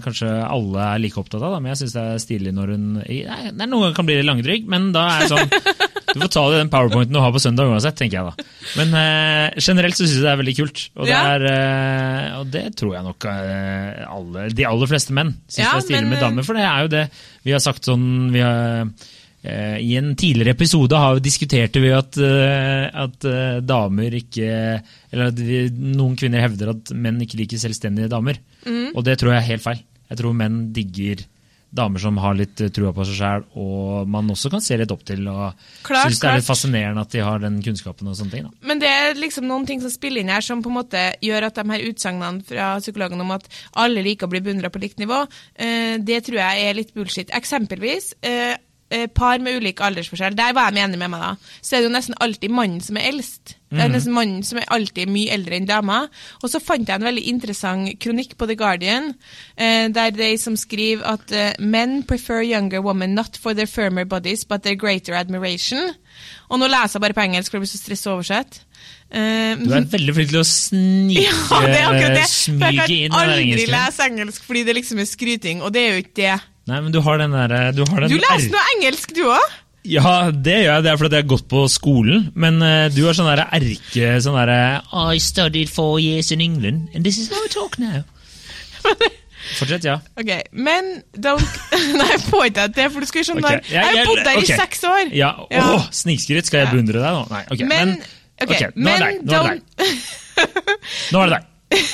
kanskje 0.05 0.31
alle 0.43 0.87
er 0.89 1.03
like 1.03 1.21
opptatt 1.21 1.43
av, 1.43 1.55
da, 1.55 1.61
men 1.63 1.73
jeg 1.73 1.85
syns 1.85 1.95
det 1.95 2.05
er 2.05 2.23
stilig 2.23 2.55
når 2.57 2.73
hun 2.75 2.87
Nei, 2.95 3.19
Det 3.25 3.53
er 3.53 3.69
Noen 3.71 3.87
ganger 3.87 3.97
kan 3.99 4.09
bli 4.09 4.17
litt 4.19 4.29
langdrygg, 4.29 4.67
men 4.71 4.89
da 4.95 5.05
er 5.13 5.25
det 5.25 5.31
sånn 5.33 5.53
Du 6.15 6.23
får 6.23 6.31
ta 6.35 6.45
det 6.51 6.59
i 6.59 6.61
den 6.63 6.71
powerpointen 6.71 7.17
du 7.17 7.21
har 7.23 7.33
på 7.35 7.43
søndag 7.43 7.71
uansett, 7.71 7.97
tenker 7.99 8.21
jeg 8.21 8.29
da. 8.29 8.49
Men 8.79 8.93
eh, 9.01 9.57
generelt 9.59 9.99
så 9.99 10.05
syns 10.05 10.19
jeg 10.21 10.23
det 10.23 10.31
er 10.31 10.41
veldig 10.43 10.55
kult. 10.61 10.83
Og 10.95 11.09
det, 11.09 11.17
er, 11.19 11.47
eh, 11.51 12.29
og 12.39 12.53
det 12.55 12.65
tror 12.79 12.93
jeg 12.95 13.07
nok 13.09 13.27
eh, 13.33 14.05
alle, 14.07 14.47
de 14.55 14.69
aller 14.69 14.91
fleste 14.91 15.17
menn 15.17 15.33
syns 15.49 15.65
Ja, 15.65 15.73
det 15.73 15.83
er 15.83 15.87
stilig 15.89 16.05
men, 16.05 16.13
med 16.13 16.21
eh, 16.21 16.25
damer. 16.29 16.47
For 16.47 16.59
det 16.59 16.69
er 16.69 16.87
jo 16.87 16.93
det 16.95 17.05
vi 17.45 17.57
har 17.57 17.63
sagt 17.65 17.91
sånn 17.91 18.07
vi 18.35 18.45
har, 18.45 18.87
I 19.45 19.97
en 19.99 20.15
tidligere 20.17 20.55
episode 20.55 20.97
har, 20.97 21.19
vi 21.21 21.91
at, 21.93 22.17
eh, 22.17 22.87
at 23.05 23.27
eh, 23.29 23.59
damer 23.61 24.17
ikke 24.17 24.47
Eller 25.13 25.29
at 25.29 25.39
vi, 25.39 25.67
noen 25.71 26.17
kvinner 26.17 26.41
hevder 26.41 26.73
at 26.73 26.95
menn 26.97 27.21
ikke 27.21 27.43
liker 27.43 27.61
selvstendige 27.61 28.09
damer. 28.09 28.41
Mm. 28.65 28.95
Og 28.95 29.05
det 29.05 29.19
tror 29.21 29.35
jeg 29.35 29.43
er 29.43 29.51
helt 29.53 29.67
feil. 29.67 29.85
Jeg 30.09 30.21
tror 30.21 30.37
menn 30.37 30.61
digger 30.75 31.27
damer 31.75 31.99
som 31.99 32.19
har 32.23 32.37
litt 32.39 32.61
eh, 32.63 32.71
trua 32.75 32.93
på 32.95 33.05
seg 33.09 33.19
sjæl, 33.19 33.45
og 33.61 34.11
man 34.11 34.31
også 34.31 34.51
kan 34.53 34.63
se 34.63 34.79
litt 34.79 34.93
opp 34.95 35.03
til. 35.07 35.27
og 35.31 35.59
Klart, 35.87 36.09
synes 36.09 36.21
det 36.23 36.29
er 36.31 36.39
litt 36.39 36.47
fascinerende 36.47 37.05
at 37.05 37.15
de 37.15 37.25
har 37.27 37.43
den 37.43 37.59
kunnskapen. 37.65 38.09
og 38.11 38.19
sånne 38.19 38.37
ting. 38.37 38.47
Da. 38.47 38.69
Men 38.71 38.83
det 38.83 38.91
er 38.91 39.19
liksom 39.19 39.49
noen 39.51 39.67
ting 39.69 39.83
som 39.83 39.93
spiller 39.93 40.23
inn 40.23 40.33
her, 40.33 40.45
som 40.45 40.63
på 40.63 40.71
en 40.71 40.79
måte 40.79 41.03
gjør 41.25 41.49
at 41.49 41.59
de 41.59 41.67
her 41.73 41.87
utsagnene 41.91 42.47
fra 42.47 42.71
psykologen 42.83 43.25
om 43.25 43.35
at 43.35 43.49
alle 43.83 44.05
liker 44.07 44.29
å 44.29 44.35
bli 44.35 44.43
beundra 44.45 44.71
på 44.71 44.83
likt 44.83 45.03
nivå, 45.03 45.25
eh, 45.59 45.97
det 45.99 46.23
tror 46.29 46.41
jeg 46.41 46.69
er 46.69 46.79
litt 46.79 46.95
bullshit. 46.95 47.35
Eksempelvis 47.35 48.15
eh, 48.23 48.55
eh, 48.55 48.57
par 49.15 49.39
med 49.45 49.59
ulik 49.61 49.81
aldersforskjell. 49.85 50.37
Der 50.39 50.55
var 50.57 50.71
jeg 50.73 50.85
enig 50.87 50.99
med 51.01 51.11
meg, 51.13 51.21
da. 51.21 51.59
Så 51.61 51.77
er 51.77 51.83
det 51.85 51.91
jo 51.91 51.95
nesten 51.97 52.17
alltid 52.25 52.51
mannen 52.55 52.81
som 52.85 52.97
er 53.01 53.11
eldst. 53.13 53.57
Det 53.75 53.83
er 53.83 53.89
nesten 53.91 54.15
mannen 54.15 54.45
som 54.47 54.61
er 54.61 54.69
alltid 54.71 55.11
mye 55.11 55.33
eldre 55.35 55.57
enn 55.59 55.65
dama. 55.67 55.97
Og 56.45 56.51
så 56.53 56.61
fant 56.63 56.87
jeg 56.87 56.95
en 57.01 57.07
veldig 57.09 57.25
interessant 57.27 57.89
kronikk 57.99 58.37
på 58.39 58.47
The 58.47 58.55
Guardian, 58.61 59.09
eh, 59.59 59.89
der 59.91 60.13
de 60.15 60.29
som 60.39 60.55
skriver 60.61 61.03
at 61.17 61.33
eh, 61.35 61.57
men 61.59 62.05
prefer 62.07 62.45
younger 62.47 62.85
women 62.87 63.17
not 63.19 63.37
for 63.43 63.53
their 63.59 63.67
firmer 63.67 64.05
bodies, 64.07 64.45
but 64.47 64.63
their 64.63 64.77
greater 64.79 65.17
admiration. 65.19 65.91
Og 66.55 66.61
nå 66.63 66.69
leser 66.71 67.01
jeg 67.01 67.03
bare 67.09 67.19
på 67.19 67.25
engelsk, 67.27 67.51
for 67.51 67.59
det 67.59 67.67
blir 67.67 67.73
så 67.75 67.83
stress 67.83 68.07
å 68.07 68.15
oversette. 68.15 68.63
Eh, 69.11 69.59
Du 69.59 69.75
er 69.75 69.91
veldig 69.91 70.15
flink 70.21 70.31
til 70.31 70.41
å 70.45 70.47
snike, 70.47 71.27
ja, 71.27 71.61
det 71.67 71.77
er 71.81 71.87
akkurat 71.91 72.19
det. 72.21 72.27
smyge 72.31 72.87
inn. 72.87 72.91
jeg 73.03 73.11
kan 73.11 73.21
aldri 73.27 73.67
lese 73.75 74.07
engelsk 74.11 74.47
fordi 74.47 74.63
det 74.71 74.79
liksom 74.79 75.03
er 75.03 75.11
skryting, 75.11 75.63
og 75.67 75.75
det 75.75 75.83
er 75.83 75.97
jo 75.97 76.05
ikke 76.07 76.19
det. 76.23 76.35
Nei, 76.71 76.79
men 76.81 76.93
du 76.95 77.01
har 77.05 77.21
den 77.21 77.35
derre 77.37 77.61
Du, 77.77 77.83
har 77.91 78.05
den 78.05 78.13
Du 78.13 78.17
leser 78.17 78.49
noe 78.55 78.65
engelsk, 78.77 79.13
du 79.17 79.27
òg? 79.29 79.61
Ja, 79.85 80.31
det 80.33 80.55
gjør 80.63 80.71
jeg. 80.79 80.85
Det 80.87 80.91
er 80.95 81.01
fordi 81.01 81.19
jeg 81.19 81.25
har 81.27 81.33
gått 81.35 81.49
på 81.51 81.65
skolen. 81.69 82.23
Men 82.41 82.57
uh, 82.65 82.87
du 82.89 83.03
har 83.05 83.17
sånn 83.17 83.29
derre 83.29 83.45
erke 83.53 84.15
sånn 84.25 84.39
derre 84.39 84.81
I 85.13 85.21
studied 85.21 85.69
four 85.69 85.99
years 86.01 86.33
in 86.33 86.41
England, 86.41 86.89
and 86.95 87.05
this 87.05 87.21
is 87.21 87.29
how 87.29 87.43
I 87.45 87.53
talk 87.53 87.77
now. 87.83 88.01
Fortsett, 89.59 89.85
ja. 89.85 89.99
Ok, 90.17 90.31
men 90.57 90.89
don't 91.21 91.59
Nei, 91.99 92.07
jeg 92.15 92.23
får 92.31 92.47
ikke 92.49 92.67
det, 92.79 92.87
for 92.95 93.05
du 93.05 93.11
skal 93.11 93.21
jo 93.21 93.27
skjønne 93.29 93.45
Ok, 93.45 93.59
okay. 93.59 93.75
Jeg 93.75 93.99
har 93.99 94.09
bodd 94.09 94.23
der 94.25 94.41
i 94.41 94.47
seks 94.49 94.85
år. 94.89 95.03
Ja, 95.13 95.31
Ja. 95.53 95.67
Åh, 95.75 95.87
Snikskryt, 95.93 96.49
skal 96.49 96.65
jeg 96.65 96.73
beundre 96.73 97.05
deg 97.05 97.19
nå? 97.19 97.27
Nei, 97.35 97.43
ok. 97.53 97.67
Men, 97.69 97.93
Men, 97.93 98.09
ok, 98.41 98.55
ok, 98.57 98.65
nå 98.81 98.95
er 98.95 99.05
det 99.05 99.13
deg. 99.13 99.29
Nå 99.29 99.37
er 99.37 99.53
det 99.53 99.61
deg. 99.61 100.03
nå 101.13 101.25
er 101.27 101.35
det 101.35 101.37
deg. 101.37 101.93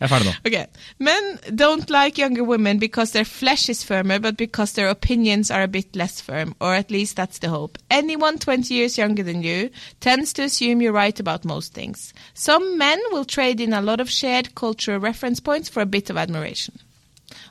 Jeg 0.00 0.04
er 0.04 0.10
ferdig 0.12 0.26
nå. 0.28 0.32
Okay. 0.46 0.64
Men 0.98 1.38
don't 1.60 1.90
like 1.90 2.18
younger 2.18 2.44
women 2.44 2.78
because 2.78 3.12
their 3.12 3.24
flesh 3.24 3.70
is 3.70 3.84
firmer, 3.84 4.18
but 4.18 4.36
because 4.36 4.72
their 4.72 4.90
opinions 4.90 5.50
are 5.50 5.62
a 5.62 5.68
bit 5.68 5.96
less 5.96 6.20
firm, 6.20 6.54
or 6.60 6.74
at 6.74 6.90
least 6.90 7.16
that's 7.16 7.38
the 7.38 7.48
hope. 7.48 7.78
Anyone 7.90 8.38
20 8.38 8.74
years 8.74 8.98
younger 8.98 9.22
than 9.22 9.42
you 9.42 9.70
tends 10.00 10.34
to 10.34 10.42
assume 10.42 10.82
you're 10.82 10.92
right 10.92 11.18
about 11.18 11.44
most 11.44 11.72
things. 11.72 12.12
Some 12.34 12.76
men 12.76 12.98
will 13.10 13.24
trade 13.24 13.60
in 13.60 13.72
a 13.72 13.80
lot 13.80 14.00
of 14.00 14.10
shared 14.10 14.54
cultural 14.54 15.00
reference 15.00 15.40
points 15.40 15.70
for 15.70 15.80
a 15.80 15.86
bit 15.86 16.10
of 16.10 16.16
admiration. 16.16 16.74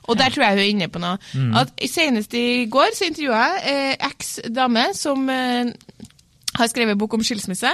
Og 0.02 0.18
der 0.18 0.28
tror 0.28 0.42
jeg 0.42 0.52
hun 0.52 0.58
er 0.58 0.62
inne 0.62 0.88
på 0.88 0.98
noe. 0.98 1.18
At 1.58 1.90
Senest 1.90 2.34
i 2.34 2.66
går 2.70 2.94
så 2.94 3.04
intervjua 3.10 3.42
jeg 3.42 3.96
eh, 3.98 4.06
eks-dame 4.08 4.84
som 4.94 5.28
eh, 5.30 5.66
har 6.56 6.70
skrevet 6.70 6.98
bok 6.98 7.16
om 7.16 7.24
skilsmisse. 7.24 7.70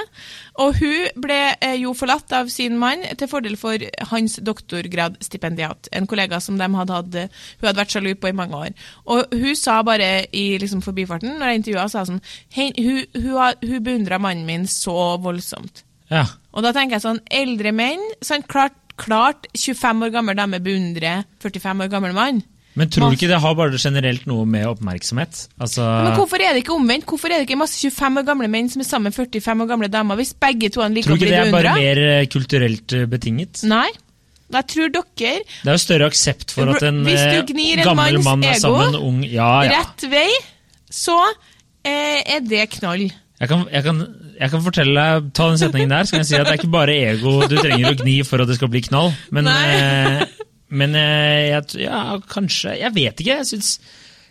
Og 0.63 0.79
hun 0.81 1.23
ble 1.23 1.39
eh, 1.55 1.79
jo 1.83 1.95
forlatt 1.97 2.33
av 2.37 2.51
sin 2.53 2.79
mann 2.81 3.05
til 3.19 3.31
fordel 3.31 3.57
for 3.61 3.83
hans 4.13 4.39
doktorgradsstipendiat. 4.45 5.93
En 5.97 6.09
kollega 6.11 6.41
som 6.43 6.59
de 6.61 6.69
hadde 6.79 6.99
hatt, 6.99 7.17
hun 7.61 7.69
hadde 7.69 7.83
vært 7.83 7.97
sjalu 7.97 8.13
på 8.19 8.33
i 8.33 8.37
mange 8.37 8.59
år. 8.59 8.77
Og 9.13 9.33
hun 9.33 9.57
sa 9.59 9.81
bare 9.87 10.27
i 10.33 10.47
liksom, 10.63 10.83
forbifarten, 10.85 11.39
når 11.39 11.53
jeg 11.53 11.63
intervjua, 11.63 11.89
sa 11.93 12.05
sånn 12.09 12.23
Hun, 12.55 12.73
hun, 12.77 13.57
hun 13.63 13.83
beundra 13.85 14.19
mannen 14.23 14.47
min 14.47 14.69
så 14.71 15.17
voldsomt. 15.23 15.85
Ja. 16.13 16.27
Og 16.53 16.65
da 16.65 16.73
tenker 16.77 16.99
jeg 16.99 17.07
sånn, 17.07 17.23
eldre 17.33 17.73
menn 17.75 18.03
sånn, 18.25 18.45
klart, 18.49 18.77
klart 19.01 19.49
25 19.57 20.07
år 20.07 20.13
gammel 20.15 20.37
dame 20.39 20.61
beundrer 20.63 21.25
45 21.43 21.87
år 21.87 21.93
gammel 21.93 22.17
mann. 22.17 22.43
Men 22.79 22.89
tror 22.89 23.13
du 23.13 23.19
ikke 23.19 23.29
det 23.29 23.41
har 23.43 23.57
bare 23.59 23.79
generelt 23.81 24.25
noe 24.31 24.47
med 24.49 24.65
oppmerksomhet? 24.71 25.43
Altså, 25.61 25.85
Men 25.85 26.15
hvorfor 26.17 26.41
er 26.41 26.55
det 26.55 26.63
ikke 26.63 26.77
omvendt? 26.77 27.05
Hvorfor 27.09 27.29
er 27.29 27.43
det 27.43 27.49
ikke 27.49 27.59
masse 27.61 27.77
25 27.85 28.23
år 28.23 28.29
gamle 28.31 28.49
menn 28.53 28.71
som 28.73 28.81
er 28.81 28.89
sammen 28.89 29.11
med 29.13 29.19
45 29.19 29.65
år 29.67 29.69
gamle 29.75 29.91
damer, 29.93 30.17
hvis 30.21 30.33
begge 30.41 30.73
to 30.73 30.87
liker 30.89 31.11
tror 31.11 31.21
du 31.21 31.27
ikke 31.27 31.35
det 31.35 31.43
er 31.43 31.53
bare 31.53 31.77
mer 31.77 32.01
eh, 32.07 32.25
kulturelt 32.33 32.97
eh, 32.97 33.05
betinget? 33.11 33.65
Nei. 33.69 33.91
Jeg 34.53 34.69
tror 34.69 34.91
dere, 34.93 35.39
Det 35.41 35.71
er 35.71 35.77
jo 35.79 35.81
større 35.81 36.09
aksept 36.13 36.53
for 36.53 36.69
at 36.75 36.85
en 36.85 37.01
eh, 37.09 37.85
gammel 37.85 38.21
mann 38.25 38.45
er 38.45 38.59
sammen 38.61 38.93
med 38.93 38.99
en 38.99 39.01
ung 39.01 39.23
Ja, 39.25 39.63
ja. 39.65 39.81
rett 39.81 40.05
vei, 40.13 40.29
så 40.93 41.17
eh, 41.89 42.21
er 42.37 42.43
det 42.45 42.67
knall. 42.77 43.07
Jeg 43.43 43.51
kan, 43.51 43.65
jeg, 43.73 43.83
kan, 43.83 44.03
jeg 44.39 44.53
kan 44.53 44.63
fortelle 44.63 45.05
deg, 45.07 45.31
ta 45.35 45.49
den 45.51 45.59
setningen 45.59 45.91
der, 45.91 46.05
så 46.07 46.15
kan 46.15 46.21
jeg 46.23 46.29
si 46.29 46.37
at 46.39 46.47
det 46.47 46.53
er 46.53 46.61
ikke 46.61 46.75
bare 46.77 46.95
ego 47.09 47.33
du 47.51 47.57
trenger 47.57 47.89
å 47.91 47.97
gni 47.99 48.21
for 48.29 48.45
at 48.45 48.53
det 48.53 48.59
skal 48.61 48.71
bli 48.71 48.85
knall. 48.85 49.11
Men, 49.35 49.49
eh, 49.51 50.23
men 50.73 50.97
eh, 50.99 51.51
jeg, 51.53 51.83
ja, 51.85 51.99
kanskje 52.33 52.79
Jeg 52.81 52.95
vet 52.97 53.21
ikke. 53.21 53.37
Jeg 53.43 53.49
syns, 53.51 53.75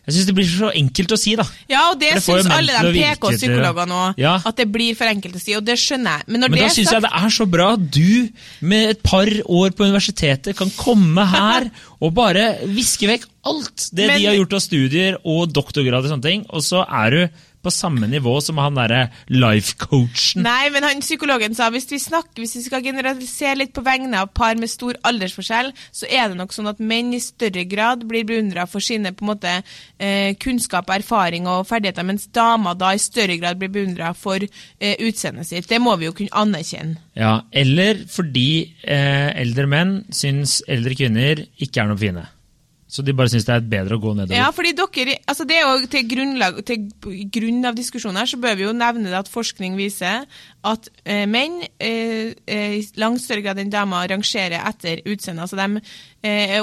jeg 0.08 0.16
syns 0.16 0.28
det 0.32 0.34
blir 0.38 0.48
så 0.50 0.72
enkelt 0.74 1.14
å 1.14 1.20
si, 1.22 1.36
da. 1.38 1.46
Ja, 1.70 1.84
og 1.92 2.00
det, 2.02 2.16
det 2.18 2.24
syns 2.26 2.50
alle 2.50 2.80
de 2.88 2.94
PK-psykologene 2.98 4.00
òg. 4.00 4.22
Ja. 4.22 4.34
At 4.50 4.58
det 4.58 4.66
blir 4.74 4.98
for 4.98 5.12
enkelt 5.12 5.38
å 5.38 5.42
si, 5.44 5.54
og 5.58 5.66
det 5.68 5.78
skjønner 5.82 6.18
jeg. 6.20 6.28
Men 6.34 6.48
Men 6.48 6.58
da 6.58 6.72
syns 6.74 6.90
sagt... 6.90 6.98
jeg 6.98 7.06
det 7.06 7.14
er 7.22 7.36
så 7.38 7.48
bra 7.54 7.68
at 7.78 7.86
du 7.94 8.66
med 8.74 8.96
et 8.96 9.04
par 9.06 9.30
år 9.46 9.78
på 9.78 9.86
universitetet 9.92 10.58
kan 10.58 10.74
komme 10.80 11.28
her 11.36 11.70
og 12.04 12.16
bare 12.18 12.48
viske 12.74 13.10
vekk 13.12 13.30
alt 13.52 13.88
det 13.94 14.10
Men- 14.10 14.20
de 14.20 14.28
har 14.32 14.40
gjort 14.42 14.58
av 14.58 14.66
studier 14.66 15.22
og 15.22 15.54
doktorgrad 15.54 16.06
og 16.06 16.16
sånne 16.16 16.28
ting, 16.28 16.46
og 16.50 16.66
så 16.66 16.82
er 16.86 17.16
du 17.16 17.48
på 17.62 17.74
samme 17.74 18.08
nivå 18.10 18.34
som 18.44 18.60
han 18.62 18.78
derre 18.78 19.02
life-coachen. 19.32 20.44
Nei, 20.46 20.70
men 20.74 20.86
han 20.88 21.04
psykologen 21.04 21.56
sa 21.58 21.70
hvis 21.74 21.90
vi 21.92 22.00
snakker, 22.02 22.42
hvis 22.42 22.58
vi 22.58 22.64
skal 22.66 22.84
generalisere 22.86 23.60
litt 23.62 23.74
på 23.76 23.84
vegne 23.86 24.24
av 24.24 24.32
par 24.38 24.58
med 24.60 24.72
stor 24.72 24.98
aldersforskjell, 25.08 25.72
så 25.94 26.10
er 26.10 26.32
det 26.32 26.40
nok 26.40 26.56
sånn 26.56 26.72
at 26.72 26.82
menn 26.82 27.14
i 27.16 27.22
større 27.24 27.66
grad 27.70 28.06
blir 28.10 28.26
beundra 28.28 28.68
for 28.70 28.84
sine 28.84 29.14
på 29.14 29.26
en 29.26 29.32
måte 29.34 29.54
eh, 29.58 30.34
kunnskap, 30.42 30.90
erfaring 30.94 31.50
og 31.52 31.68
ferdigheter, 31.70 32.08
mens 32.08 32.28
damer 32.34 32.78
da 32.80 32.94
i 32.96 33.02
større 33.02 33.38
grad 33.42 33.62
blir 33.62 33.74
beundra 33.74 34.14
for 34.18 34.42
eh, 34.42 34.96
utseendet 35.00 35.50
sitt. 35.50 35.70
Det 35.70 35.82
må 35.82 35.96
vi 36.00 36.10
jo 36.10 36.18
kunne 36.18 36.44
anerkjenne. 36.44 37.00
Ja, 37.18 37.42
eller 37.52 38.06
fordi 38.10 38.50
eh, 38.82 39.32
eldre 39.42 39.68
menn 39.70 39.98
syns 40.16 40.62
eldre 40.72 40.96
kvinner 40.98 41.46
ikke 41.62 41.84
er 41.84 41.92
noe 41.92 42.00
fine. 42.02 42.28
Så 42.92 43.06
de 43.08 43.14
bare 43.16 43.32
syns 43.32 43.46
det 43.48 43.54
er 43.56 43.68
bedre 43.72 43.96
å 43.96 44.02
gå 44.04 44.12
nedover. 44.18 44.36
Ja, 44.36 44.50
fordi 44.52 44.74
dere, 44.76 45.16
altså 45.32 45.46
det 45.48 45.56
er 45.56 45.64
jo 45.64 45.88
til, 45.94 46.08
grunnlag, 46.12 46.58
til 46.68 46.90
grunn 47.32 47.64
av 47.70 47.78
diskusjonen 47.78 48.20
her, 48.20 48.28
så 48.28 48.40
bør 48.42 48.58
vi 48.60 48.66
jo 48.66 48.74
nevne 48.76 49.08
det 49.08 49.20
at 49.22 49.32
forskning 49.32 49.78
viser 49.80 50.26
at 50.68 50.90
eh, 51.06 51.24
menn 51.32 51.62
eh, 51.80 52.34
eh, 52.52 52.76
langt 53.00 53.24
større 53.24 53.46
grad 53.46 53.62
enn 53.64 53.72
damer 53.72 54.12
rangerer 54.12 54.60
etter 54.60 55.06
utseende. 55.08 55.48
Altså 55.48 55.56
de, 55.62 55.96
eh, 56.28 56.60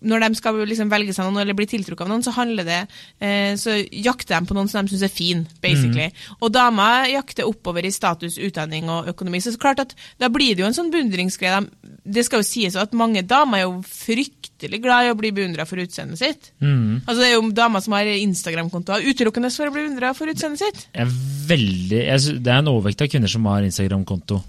når 0.00 0.24
de 0.24 0.38
skal 0.38 0.58
liksom 0.68 0.90
velge 0.92 1.14
seg 1.16 1.26
noen 1.26 1.42
eller 1.42 1.56
bli 1.56 1.66
tiltrukket 1.68 2.06
av 2.06 2.10
noen, 2.12 2.24
så 2.24 2.32
handler 2.34 2.66
det, 2.66 2.80
eh, 3.20 3.52
så 3.60 3.76
jakter 3.92 4.38
de 4.38 4.48
på 4.48 4.56
noen 4.56 4.70
som 4.70 4.86
de 4.86 4.94
syns 4.94 5.04
er 5.06 5.12
fin, 5.12 5.42
basically. 5.62 6.08
Og 6.40 6.52
damer 6.54 7.10
jakter 7.12 7.48
oppover 7.48 7.86
i 7.86 7.92
status, 7.94 8.38
utdanning 8.40 8.88
og 8.92 9.10
økonomi. 9.12 9.42
Så, 9.44 9.54
så 9.54 9.62
klart 9.62 9.82
at 9.84 9.94
da 10.20 10.30
blir 10.32 10.54
det 10.54 10.64
jo 10.64 10.70
en 10.70 10.76
sånn 10.76 10.92
beundringsgreie. 10.94 11.62
Det 12.04 12.24
skal 12.26 12.42
jo 12.42 12.48
sies 12.48 12.78
at 12.80 12.96
mange 12.96 13.22
damer 13.28 13.60
er 13.60 13.66
jo 13.66 13.80
fryktelig 13.86 14.80
glad 14.82 15.08
i 15.08 15.12
å 15.12 15.18
bli 15.18 15.32
beundra 15.36 15.66
for 15.68 15.80
utseendet 15.82 16.20
sitt. 16.20 16.52
Mm. 16.60 17.02
Altså 17.04 17.20
Det 17.20 17.28
er 17.28 17.36
jo 17.36 17.50
damer 17.56 17.84
som 17.84 17.96
har 17.96 18.08
Instagram-kontoer 18.14 19.04
utelukkende 19.10 19.52
for 19.54 19.68
å 19.68 19.74
bli 19.74 19.84
beundra 19.88 20.14
for 20.16 20.32
utseendet 20.32 20.64
sitt. 20.64 20.86
Jeg 20.94 21.06
er 21.06 21.12
veldig, 21.50 22.00
jeg, 22.06 22.40
det 22.40 22.54
er 22.54 22.64
en 22.64 22.72
overvekt 22.72 23.04
av 23.04 23.12
kvinner 23.12 23.30
som 23.30 23.46
har 23.50 23.68
Instagram-konto. 23.68 24.40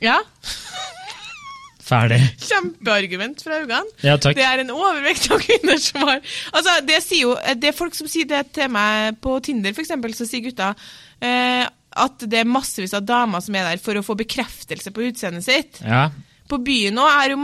Ja, 0.00 0.16
Ferdig. 1.90 2.20
Kjempeargument 2.46 3.42
fra 3.42 3.58
Haugan. 3.58 3.90
Ja, 4.06 4.14
takk. 4.20 4.38
Det 4.38 4.46
er 4.46 4.62
en 4.62 4.72
overvekt 4.74 5.26
av 5.34 5.42
kvinner 5.42 5.80
som 5.82 6.06
har 6.06 6.20
Altså, 6.52 6.76
Det 6.86 7.00
sier 7.02 7.24
jo, 7.26 7.34
det 7.58 7.72
er 7.72 7.76
folk 7.76 7.98
som 7.98 8.10
sier 8.10 8.28
det 8.30 8.44
til 8.56 8.70
meg 8.72 9.18
på 9.24 9.36
Tinder, 9.44 9.74
eksempel, 9.74 10.14
så 10.14 10.28
sier 10.28 10.44
gutta 10.46 10.72
eh, 11.24 11.66
at 11.90 12.26
det 12.30 12.44
er 12.44 12.48
massevis 12.48 12.94
av 12.94 13.02
damer 13.06 13.42
som 13.42 13.56
er 13.58 13.72
der 13.72 13.82
for 13.82 13.98
å 13.98 14.04
få 14.06 14.14
bekreftelse 14.20 14.92
på 14.94 15.08
utseendet 15.08 15.46
sitt. 15.46 15.80
Ja, 15.82 16.08
På 16.50 16.58
byen 16.58 16.98
jeg, 17.00 17.36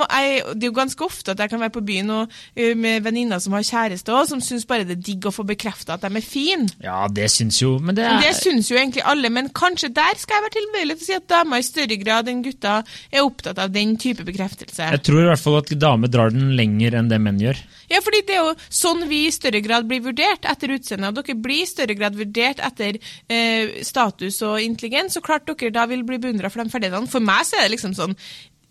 Det 0.54 0.66
er 0.66 0.70
jo 0.70 0.76
ganske 0.76 1.06
ofte 1.06 1.34
at 1.34 1.42
jeg 1.42 1.52
kan 1.52 1.62
være 1.62 1.75
på 1.76 1.84
byen 1.86 2.10
og, 2.10 2.34
eh, 2.56 2.75
med 2.75 3.04
venninner 3.06 3.40
som 3.42 3.54
har 3.56 3.66
kjæreste 3.66 4.12
òg, 4.12 4.26
som 4.30 4.42
syns 4.42 4.66
bare 4.68 4.86
det 4.88 4.98
er 4.98 5.04
digg 5.08 5.28
å 5.28 5.34
få 5.34 5.46
bekrefta 5.46 5.94
at 5.96 6.04
de 6.04 6.10
er 6.10 6.25
fine. 6.25 6.68
ja 6.82 7.06
det 7.08 7.30
syns 7.30 7.60
jo 7.62 7.78
Men 7.78 7.94
det 7.94 8.04
er... 8.04 8.20
Det 8.20 8.34
syns 8.38 8.70
jo 8.70 8.76
egentlig 8.76 9.04
alle, 9.04 9.30
men 9.30 9.50
kanskje 9.54 9.92
der 9.94 10.18
skal 10.18 10.38
jeg 10.38 10.46
være 10.46 10.56
tilbøyelig 10.58 10.98
til 10.98 11.04
å 11.04 11.06
si 11.06 11.16
at 11.20 11.28
damer 11.30 11.62
i 11.62 11.66
større 11.66 11.98
grad 12.00 12.28
enn 12.28 12.42
gutta 12.44 12.76
er 13.12 13.25
opptatt 13.25 13.58
av 13.62 13.72
den 13.72 13.96
type 14.00 14.25
bekreftelse. 14.26 14.90
Jeg 14.96 15.02
tror 15.06 15.22
i 15.22 15.28
hvert 15.30 15.42
fall 15.42 15.58
at 15.60 15.72
damer 15.78 16.10
drar 16.12 16.34
den 16.34 16.54
lenger 16.58 16.98
enn 16.98 17.10
det 17.12 17.20
menn 17.22 17.40
gjør. 17.42 17.60
Ja, 17.90 18.00
fordi 18.02 18.22
det 18.26 18.36
er 18.36 18.48
jo 18.48 18.54
sånn 18.72 19.06
vi 19.10 19.26
i 19.26 19.34
større 19.34 19.62
grad 19.64 19.86
blir 19.90 20.02
vurdert 20.04 20.48
etter 20.48 20.75
utseende, 20.75 21.12
og 21.12 21.20
dere 21.20 21.38
blir 21.38 21.62
i 21.62 21.70
større 21.70 21.96
grad 21.98 22.18
vurdert 22.18 22.62
etter 22.64 22.98
eh, 22.98 23.78
status 23.86 24.40
og 24.46 24.58
intelligens, 24.62 25.16
så 25.16 25.25
klart 25.25 25.46
dere 25.46 25.75
da 25.75 25.86
vil 25.90 26.04
bli 26.06 26.18
beundra 26.22 26.50
for 26.50 26.62
de 26.62 26.72
ferdighetene. 26.72 27.10
For 27.10 27.25
meg 27.25 27.46
så 27.46 27.60
er 27.60 27.68
det 27.68 27.76
liksom 27.76 27.96
sånn 27.98 28.16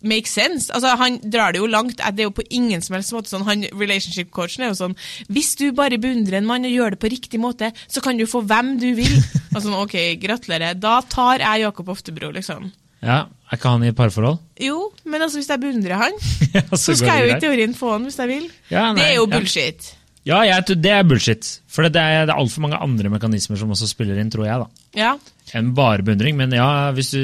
Make 0.04 0.28
sense. 0.28 0.68
Altså, 0.74 0.92
Han 1.00 1.18
drar 1.24 1.54
det 1.54 1.60
jo 1.62 1.66
langt. 1.66 1.96
Det 1.96 2.24
er 2.24 2.28
jo 2.28 2.34
på 2.36 2.44
ingen 2.50 2.82
som 2.84 2.98
helst 2.98 3.14
måte 3.16 3.32
sånn, 3.32 3.46
han 3.48 3.64
Relationship 3.72 4.30
coachen 4.34 4.66
er 4.66 4.72
jo 4.72 4.78
sånn 4.78 4.96
Hvis 5.32 5.54
du 5.56 5.70
bare 5.76 5.98
beundrer 5.98 6.38
en 6.40 6.48
mann 6.48 6.68
og 6.68 6.74
gjør 6.74 6.94
det 6.94 7.00
på 7.02 7.10
riktig 7.12 7.40
måte, 7.40 7.72
så 7.88 8.02
kan 8.04 8.18
du 8.20 8.26
få 8.28 8.42
hvem 8.46 8.76
du 8.82 8.90
vil. 8.98 9.14
Sånn, 9.56 9.72
ok, 9.72 9.96
gratulerer. 10.20 10.76
Da 10.76 10.98
tar 11.08 11.40
jeg 11.40 11.64
Jakob 11.64 11.88
Oftebro, 11.94 12.28
liksom. 12.34 12.68
Ja, 13.00 13.26
Er 13.48 13.58
ikke 13.58 13.70
han 13.72 13.84
i 13.86 13.92
parforhold? 13.96 14.40
Jo, 14.60 14.90
men 15.06 15.22
altså 15.22 15.38
hvis 15.38 15.48
jeg 15.52 15.62
beundrer 15.62 16.00
han, 16.00 16.16
Ja, 16.56 16.64
så 16.72 16.90
så, 16.90 16.96
skal 16.98 17.22
jeg 17.22 17.28
jo 17.28 17.36
i 17.36 17.40
teorien 17.44 17.76
få 17.78 17.94
han 17.94 18.08
hvis 18.08 18.18
jeg 18.20 18.32
vil. 18.32 18.50
Ja, 18.72 18.90
nei, 18.90 19.00
det 19.00 19.06
er 19.12 19.16
jo 19.20 19.30
bullshit. 19.30 19.94
Ja, 20.26 20.40
jeg, 20.42 20.76
det 20.82 20.90
er 20.90 21.06
bullshit. 21.06 21.48
For 21.70 21.86
det 21.86 22.02
er, 22.02 22.26
det 22.26 22.34
er 22.34 22.40
altfor 22.40 22.64
mange 22.64 22.80
andre 22.82 23.12
mekanismer 23.12 23.60
som 23.60 23.70
også 23.70 23.88
spiller 23.88 24.18
inn, 24.18 24.32
tror 24.32 24.48
jeg. 24.48 24.64
da. 24.64 24.86
Ja. 24.98 25.12
Enn 25.54 25.74
bare 25.76 26.02
beundring. 26.06 26.34
Men 26.38 26.54
ja, 26.56 26.90
hvis 26.96 27.12
du, 27.14 27.20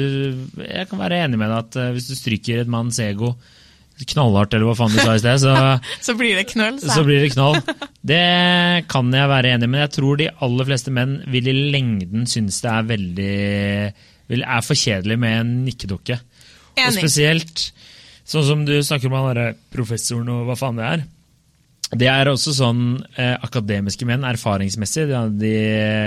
jeg 0.63 0.87
kan 0.89 1.01
være 1.01 1.25
enig 1.25 1.39
med 1.41 1.51
deg 1.51 1.59
at 1.59 1.79
eh, 1.81 1.91
hvis 1.95 2.07
du 2.11 2.15
stryker 2.15 2.63
et 2.63 2.71
manns 2.71 3.01
ego 3.03 3.33
knallhardt, 4.03 4.55
eller 4.55 4.67
hva 4.67 4.75
faen 4.75 4.95
du 4.95 4.99
sa 4.99 5.13
i 5.15 5.21
sted, 5.21 5.43
så, 5.43 5.53
Så 6.07 6.15
blir 6.17 6.35
det 6.39 6.47
knøll, 6.49 6.79
så 6.81 7.03
blir 7.05 7.21
det 7.23 7.33
knall. 7.35 7.59
Det 8.03 8.23
kan 8.91 9.11
jeg 9.13 9.29
være 9.31 9.53
enig 9.53 9.67
i, 9.67 9.71
men 9.71 9.83
jeg 9.85 9.93
tror 9.99 10.19
de 10.19 10.31
aller 10.47 10.67
fleste 10.67 10.93
menn 10.95 11.19
vil 11.31 11.47
i 11.51 11.55
lengden 11.75 12.25
synes 12.29 12.57
det 12.65 12.71
er 12.73 12.89
veldig 12.89 13.35
vil, 14.33 14.43
er 14.43 14.65
for 14.65 14.79
kjedelig 14.79 15.19
med 15.21 15.39
en 15.39 15.53
nikkedukke. 15.67 16.17
Og 16.73 16.95
spesielt 16.97 17.67
sånn 18.27 18.47
som 18.47 18.63
du 18.67 18.73
snakker 18.81 19.11
om 19.11 19.17
han 19.19 19.29
derre 19.29 19.47
professoren 19.73 20.31
og 20.33 20.47
hva 20.49 20.57
faen 20.57 20.79
det 20.79 20.89
er. 20.89 21.05
Det 21.99 22.09
er 22.09 22.29
også 22.31 22.53
sånn 22.55 22.83
eh, 23.19 23.35
akademiske 23.45 24.07
menn, 24.09 24.25
erfaringsmessig. 24.27 25.05
De, 25.09 25.19
de, 25.41 25.51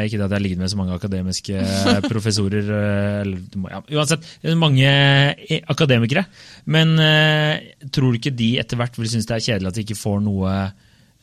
ikke 0.07 0.19
at 0.19 0.27
jeg 0.27 0.35
har 0.35 0.45
ligget 0.45 0.63
med 0.63 0.73
så 0.73 0.79
mange 0.81 0.97
akademiske 0.97 1.63
professorer, 2.11 2.71
eh, 2.79 3.21
eller, 3.23 3.45
ja, 3.73 3.83
uansett. 3.99 4.27
Mange 4.59 4.89
eh, 4.89 5.61
akademikere. 5.73 6.27
Men 6.73 6.97
eh, 7.03 7.87
tror 7.95 8.13
du 8.13 8.21
ikke 8.21 8.35
de 8.37 8.57
etter 8.63 8.81
hvert 8.81 8.99
vil 8.99 9.11
synes 9.13 9.29
det 9.29 9.39
er 9.39 9.47
kjedelig 9.51 9.73
at 9.73 9.79
de 9.79 9.87
ikke 9.87 10.01
får 10.01 10.21
noe 10.27 10.59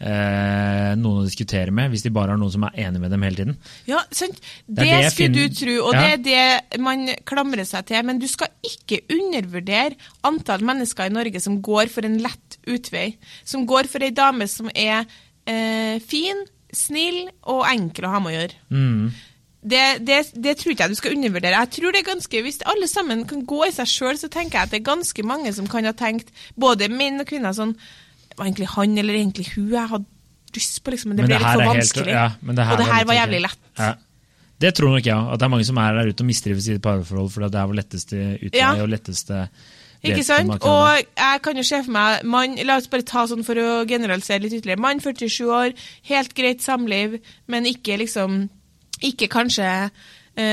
eh, 0.03 0.93
noen 0.99 1.21
å 1.21 1.25
diskutere 1.25 1.71
med, 1.75 1.91
hvis 1.93 2.03
de 2.05 2.11
bare 2.13 2.33
har 2.35 2.39
noen 2.41 2.51
som 2.53 2.65
er 2.67 2.75
enig 2.85 3.01
med 3.01 3.13
dem 3.13 3.23
hele 3.25 3.39
tiden? 3.39 3.57
Ja, 3.89 4.01
sant. 4.11 4.39
Det 4.67 4.83
Det, 4.83 4.89
det 4.91 5.11
skulle 5.13 5.33
du 5.33 5.55
tro, 5.55 5.75
og 5.87 5.93
Ja. 5.95 6.01
det 6.17 6.35
er 6.37 6.61
det 6.71 6.81
man 6.83 7.07
klamrer 7.25 7.65
seg 7.65 7.85
til. 7.89 8.03
Men 8.03 8.19
du 8.19 8.27
skal 8.27 8.51
ikke 8.63 9.01
undervurdere 9.09 9.95
antall 10.23 10.61
mennesker 10.67 11.07
i 11.07 11.13
Norge 11.15 11.39
som 11.43 11.61
går 11.61 11.89
for 11.89 12.05
en 12.05 12.17
lett 12.23 12.57
utvei. 12.67 13.15
Som 13.45 13.65
går 13.65 13.87
for 13.87 14.03
ei 14.03 14.11
dame 14.11 14.47
som 14.51 14.69
er 14.75 15.05
eh, 15.47 15.99
fin, 15.99 16.45
snill 16.73 17.29
og 17.43 17.65
enkel 17.69 18.05
å 18.09 18.13
ha 18.15 18.19
med 18.19 18.33
å 18.33 18.37
gjøre. 18.41 18.59
Mm. 18.73 19.13
Det, 19.63 19.83
det, 20.03 20.17
det 20.43 20.57
tror 20.59 20.73
ikke 20.73 20.83
jeg 20.83 20.91
du 20.91 20.99
skal 20.99 21.13
undervurdere. 21.15 21.59
Jeg 21.63 21.69
tror 21.77 21.93
det 21.95 22.01
er 22.01 22.09
ganske, 22.11 22.41
Hvis 22.43 22.57
alle 22.67 22.87
sammen 22.91 23.21
kan 23.29 23.45
gå 23.47 23.61
i 23.67 23.71
seg 23.71 23.87
sjøl, 23.87 24.17
så 24.19 24.27
tenker 24.27 24.57
jeg 24.59 24.67
at 24.67 24.71
det 24.73 24.81
er 24.81 24.89
ganske 24.91 25.23
mange 25.23 25.53
som 25.55 25.69
kan 25.71 25.85
ha 25.87 25.93
tenkt, 25.95 26.33
både 26.59 26.89
menn 26.91 27.21
og 27.23 27.29
kvinner, 27.29 27.55
sånn 27.55 27.71
Det 28.33 28.39
var 28.41 28.47
egentlig 28.49 28.67
han 28.73 28.97
eller 28.97 29.13
egentlig 29.19 29.45
hun 29.53 29.69
jeg 29.69 29.89
hadde 29.93 30.05
lyst 30.55 30.79
på, 30.83 30.91
liksom, 30.93 31.09
men 31.13 31.17
det 31.17 31.23
Men 31.23 31.29
ble 31.29 31.37
det 31.37 31.43
litt 31.43 31.53
for 31.53 31.73
vanskelig. 31.73 32.05
helt- 32.05 32.17
ja, 32.17 32.31
men 32.41 32.55
det 32.57 32.65
og 32.67 32.77
det 32.81 32.85
her 32.89 33.05
var 33.05 33.15
jævlig 33.15 33.41
lett. 33.45 33.59
Ja. 33.77 33.93
Det 34.63 34.71
tror 34.77 34.89
nok 34.93 35.03
jeg 35.05 35.15
òg. 35.15 35.33
At 35.33 35.39
det 35.39 35.45
er 35.45 35.49
mange 35.49 35.65
som 35.65 35.77
er 35.81 35.93
der 35.97 36.09
ute 36.13 36.21
og 36.23 36.27
mistrives 36.29 36.67
i 36.69 36.73
et 36.77 36.81
parforhold 36.81 37.31
fordi 37.33 37.49
det 37.51 37.59
er 37.61 37.67
vår 37.67 37.77
letteste 37.81 38.19
utvei 38.41 38.59
Ja. 38.61 38.73
og 38.81 38.89
letteste 38.89 39.49
Ikke 40.03 40.23
sant? 40.23 40.49
Og 40.63 40.97
jeg 41.17 41.41
kan 41.41 41.55
jo 41.55 41.63
se 41.63 41.83
for 41.83 41.91
meg 41.91 42.23
man, 42.25 42.55
La 42.65 42.75
oss 42.77 42.87
bare 42.87 43.03
ta 43.07 43.25
sånn 43.25 43.43
for 43.45 43.55
å 43.55 43.85
generalisere 43.87 44.41
litt 44.41 44.53
ytterligere. 44.53 44.79
Mann 44.79 44.99
47 44.99 45.45
år, 45.47 45.73
helt 46.09 46.33
greit 46.35 46.59
samliv, 46.61 47.19
men 47.47 47.63
ikke 47.65 47.97
liksom 47.97 48.49
Ikke 49.01 49.27
kanskje 49.29 49.89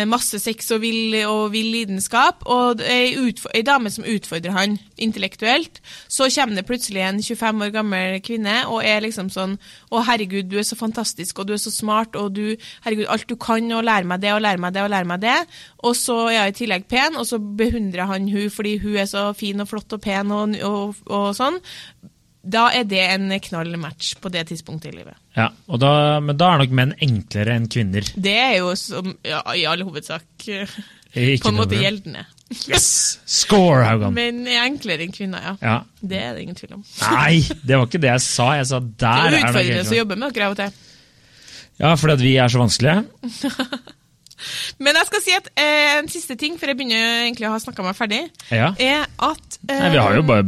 masse 0.08 0.36
sex 0.42 0.70
og 0.74 0.82
vill, 0.82 1.14
og 1.24 1.54
lidenskap. 1.54 2.44
Og 2.44 2.82
ei, 2.84 3.62
dame 3.64 3.90
som 3.92 4.04
utfordrer 4.04 4.52
han 4.52 4.76
intellektuelt. 5.00 5.80
Så 6.08 6.28
kommer 6.34 6.60
det 6.60 6.66
plutselig 6.68 7.02
en 7.06 7.22
25 7.22 7.64
år 7.64 7.72
gammel 7.74 8.18
kvinne 8.24 8.58
og 8.68 8.84
er 8.84 9.00
liksom 9.04 9.30
sånn 9.32 9.56
Å, 9.90 10.02
herregud, 10.06 10.50
du 10.50 10.58
er 10.60 10.66
så 10.66 10.76
fantastisk, 10.78 11.40
og 11.40 11.48
du 11.48 11.54
er 11.56 11.62
så 11.62 11.72
smart, 11.72 12.16
og 12.16 12.34
du 12.36 12.56
Herregud, 12.84 13.08
alt 13.10 13.28
du 13.28 13.36
kan, 13.40 13.66
og 13.72 13.84
lære 13.84 14.08
meg 14.08 14.22
det, 14.22 14.32
og 14.34 14.44
lære 14.44 14.60
meg 14.62 14.74
det, 14.74 14.84
og 14.84 14.92
lære 14.92 15.08
meg 15.08 15.24
det. 15.24 15.38
Og 15.86 15.96
så 15.96 16.16
er 16.28 16.44
hun 16.44 16.52
i 16.52 16.58
tillegg 16.60 16.86
pen, 16.90 17.18
og 17.18 17.26
så 17.26 17.40
beundrer 17.40 18.08
han 18.10 18.28
hun 18.30 18.50
fordi 18.52 18.76
hun 18.82 18.96
er 19.00 19.08
så 19.10 19.30
fin 19.36 19.60
og 19.60 19.68
flott 19.70 19.92
og 19.96 20.02
pen 20.04 20.32
og, 20.34 20.56
og, 20.66 21.02
og 21.10 21.30
sånn. 21.36 21.60
Da 22.40 22.70
er 22.72 22.86
det 22.88 23.00
en 23.04 23.28
knall 23.44 23.74
match 23.76 24.14
på 24.20 24.30
det 24.32 24.46
tidspunktet 24.48 24.94
i 24.94 24.96
livet. 24.96 25.16
Ja, 25.36 25.50
og 25.68 25.80
da, 25.82 26.20
Men 26.24 26.38
da 26.40 26.54
er 26.54 26.62
nok 26.62 26.72
menn 26.76 26.94
enklere 27.04 27.56
enn 27.58 27.68
kvinner. 27.70 28.06
Det 28.16 28.32
er 28.32 28.54
jo 28.62 28.72
som, 28.80 29.12
ja, 29.26 29.42
i 29.52 29.66
all 29.68 29.84
hovedsak 29.84 30.48
eh, 30.48 30.72
Ikke 31.12 31.44
på 31.44 31.52
en 31.52 31.58
måte 31.60 31.80
gjeldende. 31.80 32.24
Yes! 32.66 33.20
Score, 33.28 33.84
Haugan! 33.86 34.16
Men 34.16 34.42
er 34.48 34.64
enklere 34.64 35.04
enn 35.04 35.12
kvinner, 35.14 35.44
ja. 35.44 35.54
Ja. 35.60 35.76
Det 36.00 36.22
er 36.22 36.32
det 36.34 36.46
ingen 36.46 36.58
tvil 36.58 36.78
om. 36.80 36.84
Nei, 37.04 37.42
det 37.60 37.76
var 37.76 37.86
ikke 37.86 38.02
det 38.02 38.14
jeg 38.14 38.24
sa. 38.26 38.48
Jeg 38.58 38.70
sa 38.72 38.80
Det 38.80 38.96
der 39.04 39.20
er 39.20 39.28
er 39.28 39.36
det 39.36 39.44
utfordrende 39.44 39.84
å 39.84 40.00
jobbe 40.00 40.20
med 40.24 40.34
dere 40.34 40.48
av 40.48 40.56
og 40.56 40.62
til. 40.64 40.86
Ja, 41.80 41.94
fordi 41.96 42.16
at 42.16 42.24
vi 42.24 42.36
er 42.40 42.52
så 42.52 42.60
vanskelige. 42.60 43.04
Men 44.78 44.98
jeg 45.00 45.08
skal 45.10 45.24
si 45.24 45.36
at 45.36 45.48
eh, 45.54 45.98
en 46.00 46.10
siste 46.12 46.36
ting, 46.40 46.58
for 46.60 46.70
jeg 46.70 46.78
begynner 46.80 47.24
egentlig 47.26 47.48
å 47.48 47.54
ha 47.54 47.60
snakka 47.62 47.86
meg 47.86 47.96
ferdig, 47.98 48.22
Ja. 48.50 48.72
er 48.78 49.06
at 49.30 49.60
eh, 49.68 49.78
Nei, 49.84 49.92
vi 49.94 50.02
har 50.02 50.18
jo 50.18 50.26
bare 50.28 50.44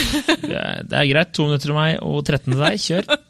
Det 0.88 0.98
er 0.98 1.12
greit. 1.12 1.32
To 1.36 1.48
minutter 1.48 1.70
til 1.70 1.76
meg 1.78 2.00
og 2.02 2.20
13 2.24 2.52
til 2.52 2.60
deg. 2.60 2.82
Kjør. 2.84 3.14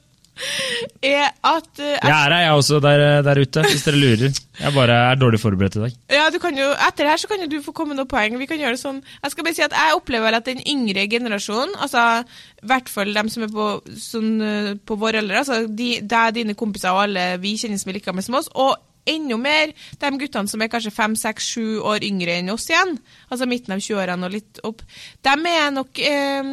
er 1.05 1.29
at 1.47 1.79
eh, 1.79 1.95
Jeg 1.95 2.11
er 2.11 2.33
her, 2.35 2.41
jeg 2.43 2.55
også, 2.59 2.81
der, 2.83 3.03
der 3.23 3.39
ute, 3.41 3.63
hvis 3.69 3.85
dere 3.87 4.01
lurer. 4.01 4.33
Jeg 4.61 4.75
bare 4.75 4.97
er 5.13 5.19
dårlig 5.21 5.41
forberedt 5.43 5.77
i 5.79 5.83
dag. 5.85 5.95
Ja, 6.11 6.25
du 6.35 6.39
kan 6.43 6.57
jo, 6.59 6.67
Etter 6.89 7.09
her 7.11 7.21
så 7.23 7.31
kan 7.31 7.43
jo 7.45 7.49
du 7.51 7.61
få 7.63 7.75
komme 7.77 7.95
noen 7.95 8.11
poeng. 8.11 8.35
Vi 8.41 8.49
kan 8.51 8.59
gjøre 8.61 8.75
det 8.77 8.83
sånn. 8.83 8.99
Jeg 9.23 9.35
skal 9.35 9.47
bare 9.47 9.57
si 9.59 9.65
at 9.67 9.77
jeg 9.79 9.99
opplever 9.99 10.39
at 10.39 10.49
den 10.51 10.63
yngre 10.71 11.07
generasjonen, 11.11 11.77
altså 11.79 12.07
i 12.25 12.67
hvert 12.71 12.91
fall 12.91 13.15
dem 13.15 13.31
som 13.33 13.47
er 13.47 13.53
på, 13.55 13.69
sånn, 14.01 14.33
eh, 14.43 14.73
på 14.83 14.99
vår 15.01 15.21
alder, 15.23 15.43
altså 15.45 15.61
de, 15.69 15.93
deg, 16.03 16.35
dine 16.41 16.59
kompiser 16.59 16.95
og 16.95 17.05
alle 17.07 17.29
vi 17.43 17.55
kjenner 17.61 17.79
som 17.81 17.93
er 17.95 17.99
like 18.01 18.15
med 18.19 18.27
som 18.27 18.39
oss, 18.41 18.51
og 18.55 18.75
enda 19.07 19.37
mer 19.41 19.75
de 20.01 20.11
guttene 20.21 20.51
som 20.51 20.63
er 20.65 20.71
kanskje 20.73 20.95
fem, 20.95 21.17
seks, 21.19 21.51
sju 21.55 21.81
år 21.85 22.07
yngre 22.07 22.39
enn 22.39 22.53
oss 22.55 22.69
igjen, 22.71 22.97
altså 23.29 23.49
midten 23.51 23.77
av 23.77 23.85
20-årene 23.85 24.29
og 24.29 24.35
litt 24.37 24.63
opp, 24.65 24.83
de 25.25 25.37
er 25.53 25.71
nok 25.75 26.01
eh, 26.01 26.51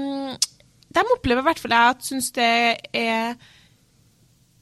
De 0.92 1.08
opplever 1.16 1.40
i 1.40 1.48
hvert 1.48 1.64
fall 1.64 1.76
jeg 1.78 1.96
at 1.96 2.06
syns 2.08 2.32
det 2.36 2.52
er 2.92 3.36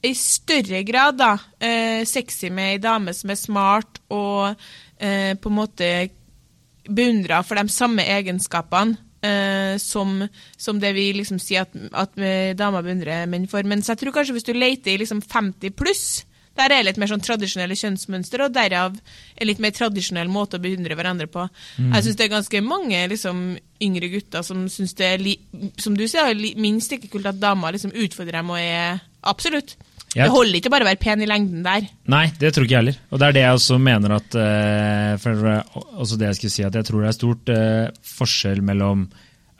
i 0.06 0.14
større 0.16 0.82
grad 0.86 1.18
da, 1.20 1.34
eh, 1.60 2.06
sexy 2.08 2.48
med 2.48 2.76
ei 2.76 2.80
dame 2.80 3.12
som 3.16 3.32
er 3.32 3.36
smart 3.36 4.00
og 4.08 4.54
eh, 4.96 5.34
på 5.36 5.50
en 5.50 5.58
måte 5.58 5.90
beundra 6.88 7.42
for 7.44 7.60
de 7.60 7.68
samme 7.72 8.06
egenskapene 8.08 8.96
eh, 9.22 9.76
som, 9.78 10.22
som 10.56 10.80
det 10.80 10.94
vi 10.96 11.10
liksom 11.18 11.40
sier 11.42 11.66
at, 11.66 11.76
at 11.92 12.16
eh, 12.18 12.56
damer 12.56 12.86
beundrer 12.86 13.28
menn 13.30 13.48
for. 13.50 13.66
Men 13.66 13.84
så 13.84 13.94
jeg 13.94 14.04
tror 14.04 14.16
kanskje 14.16 14.36
hvis 14.38 14.48
du 14.48 14.54
leter 14.56 14.94
i 14.94 15.00
liksom 15.02 15.22
50 15.22 15.76
pluss, 15.76 16.06
der 16.60 16.76
er 16.76 16.86
litt 16.86 17.00
mer 17.00 17.10
sånn 17.10 17.24
tradisjonelle 17.24 17.76
kjønnsmønster, 17.80 18.44
og 18.46 18.54
derav 18.54 18.96
en 19.00 19.48
litt 19.48 19.60
mer 19.64 19.74
tradisjonell 19.76 20.30
måte 20.32 20.60
å 20.60 20.62
beundre 20.62 20.96
hverandre 20.98 21.26
på. 21.32 21.48
Jeg 21.80 22.04
syns 22.06 22.16
det 22.20 22.26
er 22.28 22.34
ganske 22.36 22.62
mange 22.64 23.02
liksom, 23.12 23.44
yngre 23.82 24.10
gutter 24.12 24.44
som 24.46 24.66
syns 24.72 24.94
det 24.98 25.12
er, 25.14 25.24
som 25.80 25.96
du 25.96 26.04
sier, 26.08 26.34
minst 26.60 26.92
like 26.92 27.08
kult 27.12 27.26
at 27.30 27.40
damer 27.40 27.72
liksom, 27.76 27.94
utfordrer 27.96 28.40
dem 28.40 28.52
og 28.52 28.60
er 28.60 29.00
Absolutt. 29.20 29.74
Jeg- 30.14 30.24
Det 30.26 30.32
holder 30.32 30.56
ikke 30.58 30.70
bare 30.72 30.82
å 30.82 30.88
være 30.88 30.98
pen 30.98 31.20
i 31.22 31.26
lengden 31.28 31.62
der. 31.62 31.84
Nei, 32.08 32.32
det 32.40 32.54
tror 32.54 32.64
ikke 32.64 32.72
jeg 32.74 32.80
heller. 32.80 32.96
Og 33.12 33.18
det 33.20 33.26
er 33.28 33.32
det 33.36 33.42
jeg 33.44 33.54
også 33.58 33.76
mener 33.78 34.14
at 34.16 34.34
uh, 34.34 35.16
for, 35.22 35.44
uh, 35.46 35.82
Også 36.02 36.16
det 36.18 36.26
jeg 36.30 36.38
skulle 36.38 36.54
si, 36.56 36.64
at 36.66 36.74
jeg 36.74 36.84
tror 36.88 37.04
det 37.04 37.10
er 37.12 37.18
stort 37.18 37.52
uh, 37.52 37.90
forskjell 38.16 38.62
mellom 38.64 39.04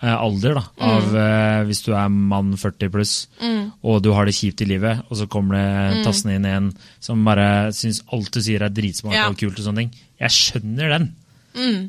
alder, 0.08 0.54
da. 0.54 0.62
Av 0.80 1.16
eh, 1.16 1.64
hvis 1.68 1.82
du 1.84 1.92
er 1.92 2.08
mann 2.08 2.54
40 2.56 2.88
pluss, 2.90 3.28
og 3.84 4.02
du 4.02 4.10
har 4.16 4.24
det 4.24 4.34
kjipt 4.34 4.62
i 4.62 4.68
livet, 4.70 5.02
og 5.10 5.16
så 5.20 5.26
kommer 5.28 5.56
det 5.60 6.04
tassende 6.06 6.36
inn 6.38 6.46
en 6.48 6.72
som 7.00 7.24
bare 7.24 7.70
syns 7.76 8.02
alt 8.12 8.30
du 8.32 8.40
sier 8.40 8.62
er 8.62 8.70
dritsmart 8.72 9.14
Ja. 9.14 9.28
og 9.28 9.36
kult 9.36 9.58
og 9.58 9.64
sånne 9.66 9.76
ting. 9.84 9.90
Jeg 10.20 10.30
skjønner 10.30 10.88
den. 10.98 11.10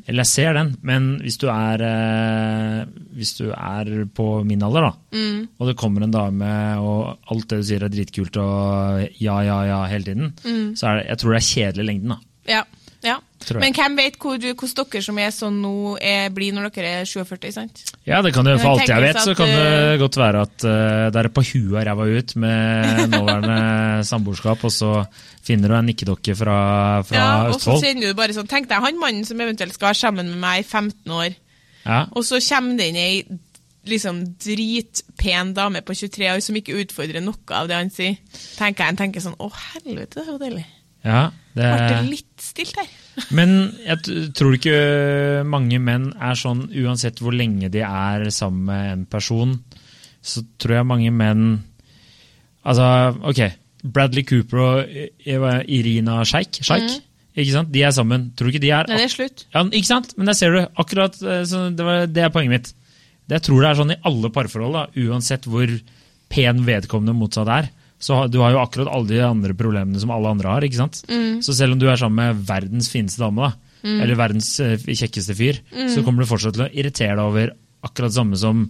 Eller 0.08 0.24
jeg 0.24 0.26
ser 0.26 0.52
den, 0.54 0.76
men 0.82 1.04
hvis 1.22 1.36
du 1.38 1.46
er 1.48 1.80
eh, 1.86 2.84
Hvis 3.14 3.36
du 3.38 3.52
er 3.52 4.04
på 4.12 4.44
min 4.44 4.60
alder, 4.66 4.88
da, 4.90 4.92
og 5.60 5.68
det 5.68 5.76
kommer 5.78 6.02
en 6.02 6.10
dame 6.10 6.48
og 6.82 7.18
alt 7.30 7.46
det 7.48 7.60
du 7.60 7.66
sier 7.68 7.84
er 7.86 7.88
dritkult 7.92 8.36
og 8.42 9.06
ja, 9.22 9.36
ja, 9.46 9.60
ja 9.68 9.80
hele 9.86 10.04
tiden, 10.04 10.32
så 10.76 10.88
er 10.90 10.96
det, 10.98 11.06
jeg 11.12 11.18
tror 11.22 11.30
det 11.32 11.38
er 11.40 11.50
kjedelig 11.52 11.84
i 11.84 11.88
lengden. 11.92 12.08
da. 12.16 12.18
Ja. 12.58 12.62
Men 13.62 13.74
hvem 13.76 13.96
vet 13.98 14.16
hvor, 14.20 14.38
hvordan 14.38 14.88
dere 14.92 15.02
som 15.04 15.18
er 15.22 15.32
sånn 15.34 15.58
nå, 15.62 15.72
er, 15.98 16.30
blir 16.34 16.54
når 16.56 16.70
dere 16.74 16.92
er 17.00 17.08
47, 17.08 17.50
sant? 17.54 17.82
Ja, 18.08 18.22
det 18.24 18.32
kan 18.34 18.46
det, 18.46 18.56
For 18.62 18.74
alt 18.74 18.88
jeg 18.88 19.04
vet, 19.04 19.20
så 19.24 19.34
kan 19.38 19.50
det 19.50 19.66
eh, 19.66 19.98
godt 20.00 20.18
være 20.20 20.42
at 20.46 20.66
uh, 20.66 21.04
det 21.14 21.22
er 21.22 21.30
på 21.34 21.44
huet 21.50 21.74
og 21.74 21.86
ræva 21.88 22.08
ut 22.08 22.34
med 22.42 22.90
nåværende 23.14 23.60
samboerskap, 24.08 24.64
og 24.68 24.74
så 24.74 24.92
finner 25.44 25.72
du 25.72 25.78
en 25.78 25.88
nikkedokke 25.90 26.36
fra, 26.38 26.58
fra 27.06 27.16
Ja, 27.18 27.30
og 27.48 27.56
så 27.58 27.72
Østfold. 27.72 27.86
kjenner 27.86 28.12
du 28.12 28.18
bare 28.18 28.36
sånn 28.36 28.50
Tenk 28.50 28.68
deg 28.70 28.84
han 28.84 29.00
mannen 29.00 29.26
som 29.28 29.40
eventuelt 29.42 29.74
skal 29.74 29.90
være 29.92 30.02
sammen 30.02 30.30
med 30.32 30.42
meg 30.42 30.62
i 30.62 30.68
15 30.68 31.16
år, 31.18 31.38
Ja. 31.86 32.04
og 32.12 32.22
så 32.26 32.38
kommer 32.46 32.78
det 32.78 32.92
inn 32.92 33.00
ei 33.02 33.40
liksom 33.88 34.20
dritpen 34.38 35.54
dame 35.56 35.82
på 35.82 35.94
23 35.98 36.28
år 36.30 36.42
som 36.44 36.58
ikke 36.58 36.76
utfordrer 36.84 37.24
noe 37.24 37.56
av 37.56 37.66
det 37.70 37.78
han 37.80 37.90
sier. 37.90 38.14
Tenker 38.54 38.84
jeg, 38.84 38.94
en 38.94 39.00
tenker 39.00 39.24
sånn 39.24 39.38
Å, 39.42 39.48
helvete, 39.74 40.22
det 40.22 40.28
var 40.28 40.38
deilig. 40.44 40.66
Ja, 41.02 41.22
det, 41.52 41.68
Ble 41.68 41.88
det 41.90 42.10
litt 42.10 42.44
stilt 42.44 42.78
her? 42.80 42.90
Men 43.36 43.56
jeg 43.84 44.30
tror 44.38 44.56
ikke 44.56 44.76
mange 45.44 45.80
menn 45.82 46.10
er 46.16 46.38
sånn, 46.38 46.64
uansett 46.82 47.20
hvor 47.20 47.34
lenge 47.36 47.68
de 47.72 47.82
er 47.84 48.28
sammen 48.32 48.64
med 48.70 48.92
en 48.92 49.06
person, 49.10 49.58
så 50.22 50.44
tror 50.62 50.80
jeg 50.80 50.90
mange 50.94 51.12
menn 51.14 51.44
Altså, 52.62 52.84
ok, 53.26 53.40
Bradley 53.82 54.22
Cooper 54.22 54.60
og 54.62 54.92
Irina 55.66 56.20
Sheikh, 56.22 56.60
Sheikh 56.62 57.00
ikke 57.32 57.54
sant? 57.54 57.72
De 57.72 57.80
er 57.80 57.92
sammen. 57.96 58.28
Tror 58.36 58.48
du 58.48 58.52
ikke 58.52 58.64
de 58.64 58.72
er 58.76 58.88
Nei, 58.90 58.98
det 59.00 59.08
er 59.08 59.12
slutt. 59.12 59.44
Ja, 59.54 59.64
ikke 59.64 59.88
sant? 59.88 60.12
Men 60.18 60.28
der 60.28 60.36
ser 60.36 60.52
du. 60.52 60.60
akkurat, 60.76 61.16
eh, 61.22 61.44
så 61.48 61.64
det, 61.72 61.84
var, 61.86 62.06
det 62.06 62.24
er 62.26 62.32
poenget 62.34 62.52
mitt. 62.52 62.72
Det 63.28 63.38
jeg 63.38 63.46
tror 63.48 63.62
det 63.62 63.70
er 63.70 63.78
sånn 63.78 63.94
i 63.94 64.00
alle 64.08 64.30
parforhold, 64.34 64.76
da, 64.76 65.06
uansett 65.06 65.48
hvor 65.48 65.72
pen 66.32 66.64
vedkommende 66.66 67.16
motsatt 67.16 67.48
er. 67.48 67.70
Så 68.02 68.16
Du 68.32 68.40
har 68.42 68.50
jo 68.50 68.58
akkurat 68.58 68.90
alle 68.90 69.06
de 69.12 69.20
andre 69.22 69.54
problemene 69.54 70.00
som 70.02 70.10
alle 70.10 70.32
andre 70.34 70.48
har. 70.56 70.64
ikke 70.66 70.80
sant? 70.80 71.04
Så 71.46 71.54
selv 71.54 71.76
om 71.76 71.78
du 71.78 71.86
er 71.88 71.96
sammen 72.00 72.18
med 72.18 72.40
verdens 72.48 72.88
fineste 72.90 73.22
dame, 73.22 73.46
da, 73.46 73.52
eller 74.02 74.18
verdens 74.18 74.48
eh, 74.62 74.74
kjekkeste 74.78 75.34
fyr, 75.38 75.60
så 75.90 76.02
kommer 76.06 76.22
du 76.22 76.28
fortsatt 76.30 76.54
til 76.58 76.66
å 76.66 76.72
irritere 76.72 77.14
deg 77.16 77.22
over 77.30 77.52
akkurat 77.82 78.10
det 78.10 78.18
samme 78.18 78.36
som 78.38 78.64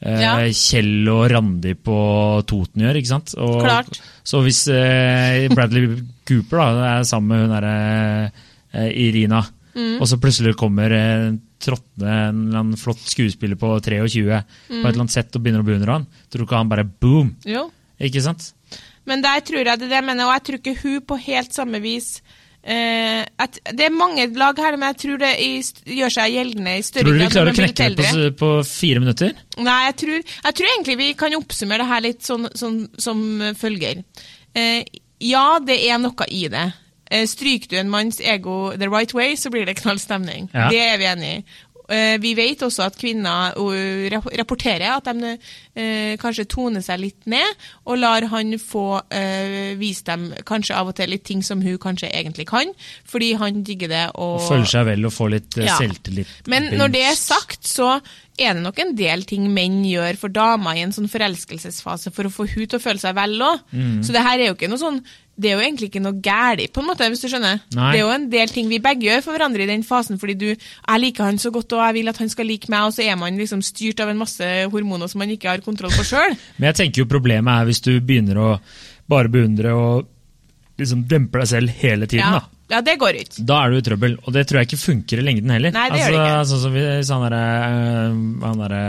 eh, 0.00 0.20
Ja. 0.20 0.32
Kjell 0.48 1.08
og 1.12 1.26
Randi 1.32 1.74
på 1.76 1.98
Toten 2.48 2.82
gjør. 2.86 2.96
ikke 3.00 3.12
sant? 3.12 3.34
Og, 3.36 3.60
Klart. 3.64 4.00
Så 4.24 4.40
hvis 4.44 4.62
eh, 4.72 5.46
Bradley 5.52 6.00
Cooper 6.28 6.56
da, 6.60 6.68
er 6.98 7.04
sammen 7.08 7.28
med 7.36 7.44
hun 7.46 7.54
derre 7.56 8.32
eh, 8.72 8.90
Irina, 9.08 9.44
og 10.00 10.06
så 10.08 10.16
plutselig 10.20 10.56
kommer 10.58 10.90
trottende 11.60 12.08
en 12.28 12.38
eller 12.48 12.58
annen 12.62 12.76
flott 12.80 13.00
skuespiller 13.06 13.56
på 13.60 13.74
23 13.84 14.24
på 14.24 14.32
et 14.34 14.78
eller 14.80 15.02
annet 15.04 15.12
sett 15.14 15.36
og 15.36 15.42
begynner 15.44 15.60
å 15.62 15.68
beundre 15.68 15.92
han, 15.98 16.06
tror 16.28 16.42
du 16.42 16.46
ikke 16.48 16.58
han 16.58 16.68
bare 16.72 16.84
boom? 16.88 17.34
Jo. 17.46 17.66
Ikke 18.00 18.22
sant? 18.24 18.52
Men 19.08 19.24
der 19.24 19.40
tror 19.46 19.62
jeg 19.62 19.80
det 19.80 19.88
er 19.88 19.94
det 19.94 19.98
jeg 20.00 20.08
mener, 20.10 20.28
og 20.28 20.36
jeg 20.36 20.46
tror 20.46 20.60
ikke 20.60 20.78
hun 20.82 21.00
på 21.08 21.18
helt 21.24 21.56
samme 21.56 21.80
vis 21.82 22.10
eh, 22.62 23.22
at 23.40 23.60
Det 23.72 23.86
er 23.86 23.94
mange 23.94 24.26
lag 24.36 24.58
her, 24.60 24.76
men 24.76 24.90
jeg 24.92 24.98
tror 25.04 25.22
det 25.22 25.30
i, 25.40 25.52
gjør 25.96 26.14
seg 26.16 26.34
gjeldende 26.36 26.76
i 26.76 26.82
større 26.84 27.06
grad. 27.06 27.12
Tror 27.12 27.20
du 27.20 27.24
vi 27.24 27.30
klarer 27.36 27.52
å 27.52 27.58
knekke 27.60 27.88
det 27.96 28.10
på, 28.10 28.34
på 28.42 28.50
fire 28.68 29.04
minutter? 29.04 29.32
Nei, 29.60 29.78
jeg 29.88 29.96
tror, 30.04 30.20
jeg 30.44 30.58
tror 30.58 30.74
egentlig 30.74 30.98
vi 31.00 31.08
kan 31.24 31.38
oppsummere 31.40 31.84
det 31.84 31.90
her 31.94 32.04
litt 32.04 32.26
sånn, 32.26 32.50
sånn 32.58 32.84
som 33.00 33.24
følger. 33.58 34.04
Eh, 34.58 34.84
ja, 35.20 35.46
det 35.64 35.80
er 35.88 36.00
noe 36.02 36.28
i 36.32 36.46
det. 36.52 36.68
Eh, 37.10 37.26
stryker 37.26 37.72
du 37.72 37.76
en 37.80 37.90
manns 37.90 38.20
ego 38.20 38.72
the 38.78 38.88
right 38.88 39.12
way, 39.14 39.34
så 39.36 39.50
blir 39.50 39.66
det 39.66 39.80
knall 39.80 39.98
stemning. 39.98 40.48
Ja. 40.54 40.68
Det 40.70 40.84
er 40.84 41.00
vi 41.00 41.08
enig 41.10 41.32
i. 41.40 41.42
Eh, 41.90 42.16
vi 42.22 42.34
vet 42.38 42.62
også 42.62 42.84
at 42.86 42.96
kvinner 43.00 43.56
uh, 43.58 44.06
rapporterer 44.38 44.88
at 44.94 45.08
de 45.10 45.32
eh, 45.74 46.14
kanskje 46.20 46.46
toner 46.50 46.84
seg 46.84 47.00
litt 47.02 47.26
ned, 47.30 47.58
og 47.86 47.98
lar 47.98 48.26
han 48.32 48.54
få 48.62 48.84
eh, 49.10 49.74
vise 49.80 50.06
dem 50.06 50.28
kanskje 50.46 50.76
av 50.78 50.92
og 50.92 50.96
til 50.98 51.10
litt 51.10 51.24
ting 51.26 51.42
som 51.46 51.62
hun 51.64 51.78
kanskje 51.82 52.10
egentlig 52.14 52.46
kan, 52.50 52.70
fordi 53.08 53.32
han 53.40 53.62
digger 53.66 53.90
det. 53.90 54.04
Og, 54.14 54.40
Føler 54.48 54.70
seg 54.70 54.86
vel 54.90 55.08
og 55.10 55.14
får 55.16 55.32
litt 55.36 55.58
eh, 55.58 55.68
Ja. 55.70 55.78
selvtillit. 55.80 56.34
men 56.50 56.70
når 56.78 56.94
det 56.94 57.04
er 57.10 57.18
sagt, 57.18 57.66
så 57.66 57.96
er 58.40 58.54
det 58.56 58.62
nok 58.64 58.78
en 58.80 58.94
del 58.96 59.24
ting 59.28 59.48
menn 59.52 59.82
gjør 59.84 60.16
for 60.16 60.32
damer 60.32 60.78
i 60.78 60.84
en 60.86 60.94
sånn 60.96 61.10
forelskelsesfase 61.12 62.12
for 62.14 62.24
å 62.28 62.32
få 62.32 62.46
hun 62.48 62.66
til 62.66 62.78
å 62.78 62.82
føle 62.82 63.02
seg 63.02 63.18
vel 63.18 63.36
òg. 63.44 63.66
Mm. 63.74 63.98
Så 64.06 64.14
det 64.16 64.22
her 64.24 64.38
er 64.38 64.48
jo 64.48 64.56
ikke 64.56 64.70
noe 64.70 64.80
sånn 64.80 65.02
det 65.40 65.50
er 65.50 65.56
jo 65.56 65.64
egentlig 65.64 65.88
ikke 65.90 66.02
noe 66.04 66.20
galt, 66.20 66.66
på 66.74 66.82
en 66.82 66.88
måte, 66.90 67.08
hvis 67.08 67.22
du 67.24 67.28
skjønner. 67.30 67.62
Nei. 67.76 67.90
Det 67.94 68.00
er 68.00 68.04
jo 68.04 68.12
en 68.12 68.28
del 68.32 68.52
ting 68.52 68.68
vi 68.70 68.80
begge 68.82 69.08
gjør 69.08 69.24
for 69.24 69.36
hverandre 69.36 69.64
i 69.64 69.70
den 69.70 69.84
fasen, 69.86 70.20
fordi 70.20 70.36
du 70.36 70.48
jeg 70.50 71.02
liker 71.04 71.26
han 71.26 71.40
så 71.40 71.52
godt, 71.54 71.72
og 71.76 71.84
jeg 71.86 71.96
vil 72.00 72.12
at 72.12 72.20
han 72.20 72.32
skal 72.32 72.48
like 72.50 72.70
meg, 72.72 72.86
og 72.88 72.96
så 72.96 73.06
er 73.06 73.18
man 73.20 73.40
liksom 73.40 73.64
styrt 73.64 74.02
av 74.04 74.12
en 74.12 74.20
masse 74.20 74.48
hormoner 74.72 75.10
som 75.10 75.22
man 75.22 75.32
ikke 75.32 75.50
har 75.52 75.64
kontroll 75.64 75.94
på 75.96 76.06
sjøl. 76.12 76.36
Men 76.58 76.70
jeg 76.70 76.80
tenker 76.82 77.04
jo 77.04 77.10
problemet 77.10 77.50
er 77.54 77.68
hvis 77.70 77.84
du 77.86 77.92
begynner 77.98 78.40
å 78.40 78.48
bare 79.10 79.32
beundre 79.32 79.74
og 79.74 80.08
liksom 80.80 81.04
demper 81.08 81.42
deg 81.42 81.50
selv 81.50 81.80
hele 81.82 82.08
tiden. 82.10 82.24
Ja. 82.24 82.40
da. 82.40 82.76
ja, 82.76 82.84
det 82.84 82.96
går 83.00 83.20
ikke. 83.22 83.44
Da 83.48 83.64
er 83.64 83.72
du 83.72 83.80
i 83.80 83.84
trøbbel, 83.84 84.16
og 84.22 84.36
det 84.36 84.46
tror 84.48 84.60
jeg 84.60 84.70
ikke 84.70 84.84
funker 84.84 85.20
i 85.20 85.26
lengden 85.26 85.52
heller. 85.56 85.74
Nei, 85.76 85.88
det 85.92 86.00
gjør 86.02 86.16
det 86.16 86.22
ikke. 86.22 86.46
Sånn 86.52 86.64
som 86.64 86.76
hvis 86.76 87.12
derre 87.12 87.42
øh, 87.66 88.22
han 88.46 88.64
derre, 88.64 88.84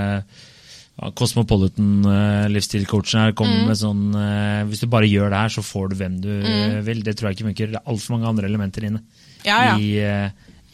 ja, 1.01 1.09
Cosmopolitan-livsstilcoachen 1.17 3.19
her 3.23 3.31
kommer 3.33 3.57
Mm. 3.61 3.67
med 3.67 3.77
sånn 3.79 4.15
øh, 4.15 4.65
Hvis 4.69 4.79
du 4.83 4.87
bare 4.87 5.07
gjør 5.09 5.29
det 5.33 5.39
her, 5.41 5.49
så 5.49 5.61
får 5.65 5.89
du 5.89 5.95
hvem 5.97 6.21
du 6.21 6.29
mm. 6.29 6.85
vil. 6.85 7.01
Det 7.03 7.15
tror 7.17 7.27
jeg 7.29 7.35
ikke 7.39 7.49
funker. 7.49 7.67
Det 7.73 7.79
er 7.81 7.89
altfor 7.89 8.11
mange 8.15 8.27
andre 8.29 8.45
elementer 8.47 8.83
inne 8.85 9.01
Ja, 9.43 9.57
ja. 9.71 9.75
I, 9.81 9.85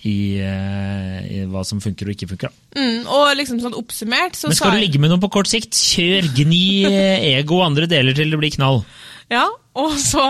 i, 0.03 0.15
i 0.43 1.45
hva 1.47 1.63
som 1.65 1.79
funker 1.83 2.05
og 2.07 2.11
ikke 2.15 2.27
funker. 2.33 2.49
Mm, 2.75 3.07
og 3.07 3.31
liksom 3.39 3.59
sånn 3.63 3.75
oppsummert, 3.79 4.35
så 4.35 4.47
Men 4.51 4.55
skal 4.59 4.71
du 4.75 4.79
ligge 4.83 4.99
med 4.99 5.09
noen 5.11 5.21
på 5.23 5.31
kort 5.31 5.47
sikt, 5.47 5.71
kjør! 5.73 6.23
Gni 6.35 6.83
ego 7.33 7.55
og 7.61 7.65
andre 7.71 7.85
deler 7.87 8.13
til 8.17 8.29
det 8.31 8.39
blir 8.39 8.51
knall. 8.55 8.83
Ja, 9.31 9.47
og 9.77 9.95
så 10.01 10.23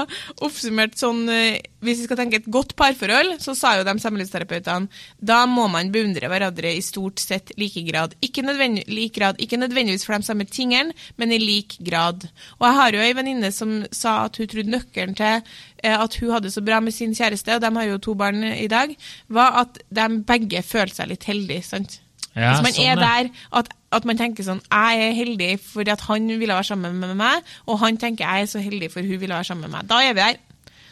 oppsummert 0.43 0.97
sånn 0.99 1.27
eh, 1.31 1.59
Hvis 1.83 2.01
vi 2.01 2.07
skal 2.07 2.19
tenke 2.19 2.39
et 2.41 2.49
godt 2.51 2.73
parforhold, 2.79 3.35
så 3.43 3.53
sa 3.57 3.75
jo 3.77 3.85
de 3.87 3.95
samlivsterapeutene 4.01 4.89
da 5.21 5.43
må 5.49 5.67
man 5.71 5.91
beundre 5.93 6.29
hverandre 6.29 6.71
i 6.73 6.81
stort 6.83 7.21
sett 7.21 7.51
like 7.61 7.83
grad. 7.85 8.15
Ikke, 8.25 8.43
nødvendig, 8.45 8.87
like 8.89 9.13
grad. 9.15 9.37
ikke 9.39 9.59
nødvendigvis 9.61 10.05
for 10.05 10.17
de 10.17 10.25
samme 10.25 10.47
tingene, 10.49 10.95
men 11.17 11.31
i 11.31 11.39
lik 11.41 11.77
grad. 11.85 12.25
Og 12.57 12.65
jeg 12.67 12.77
har 12.79 12.97
jo 12.97 13.03
ei 13.05 13.13
venninne 13.17 13.51
som 13.53 13.77
sa 13.93 14.23
at 14.25 14.41
hun 14.41 14.49
trodde 14.49 14.73
nøkkelen 14.73 15.15
til 15.17 15.37
eh, 15.37 15.93
at 15.93 16.17
hun 16.17 16.33
hadde 16.33 16.51
så 16.53 16.65
bra 16.65 16.81
med 16.81 16.97
sin 16.97 17.15
kjæreste, 17.15 17.55
og 17.55 17.61
de 17.61 17.73
har 17.77 17.91
jo 17.91 18.01
to 18.01 18.17
barn 18.17 18.43
i 18.43 18.67
dag, 18.71 18.97
var 19.29 19.61
at 19.63 19.79
de 19.87 20.09
begge 20.27 20.65
følte 20.65 21.01
seg 21.01 21.13
litt 21.13 21.29
heldige. 21.29 21.69
sant? 21.69 22.01
Ja, 22.37 22.53
Hvis 22.53 22.63
man 22.67 22.73
sånn, 22.77 22.91
er 22.91 22.95
der 23.01 23.29
at, 23.59 23.69
at 23.97 24.05
man 24.05 24.17
tenker 24.19 24.45
sånn 24.45 24.59
Jeg 24.69 25.05
er 25.07 25.13
heldig 25.17 25.51
fordi 25.63 25.89
at 25.91 26.01
han 26.05 26.27
ville 26.27 26.53
være 26.53 26.67
sammen 26.69 26.99
med 27.01 27.15
meg, 27.17 27.41
og 27.67 27.79
han 27.81 27.97
tenker 27.97 28.27
jeg 28.27 28.45
er 28.45 28.51
så 28.51 28.61
heldig 28.61 28.91
for 28.93 29.01
hun 29.01 29.17
ville 29.23 29.33
være 29.33 29.47
sammen 29.49 29.65
med 29.65 29.73
meg. 29.79 29.87
Da 29.89 30.01
er 30.05 30.13
vi 30.13 30.21
der. 30.21 30.37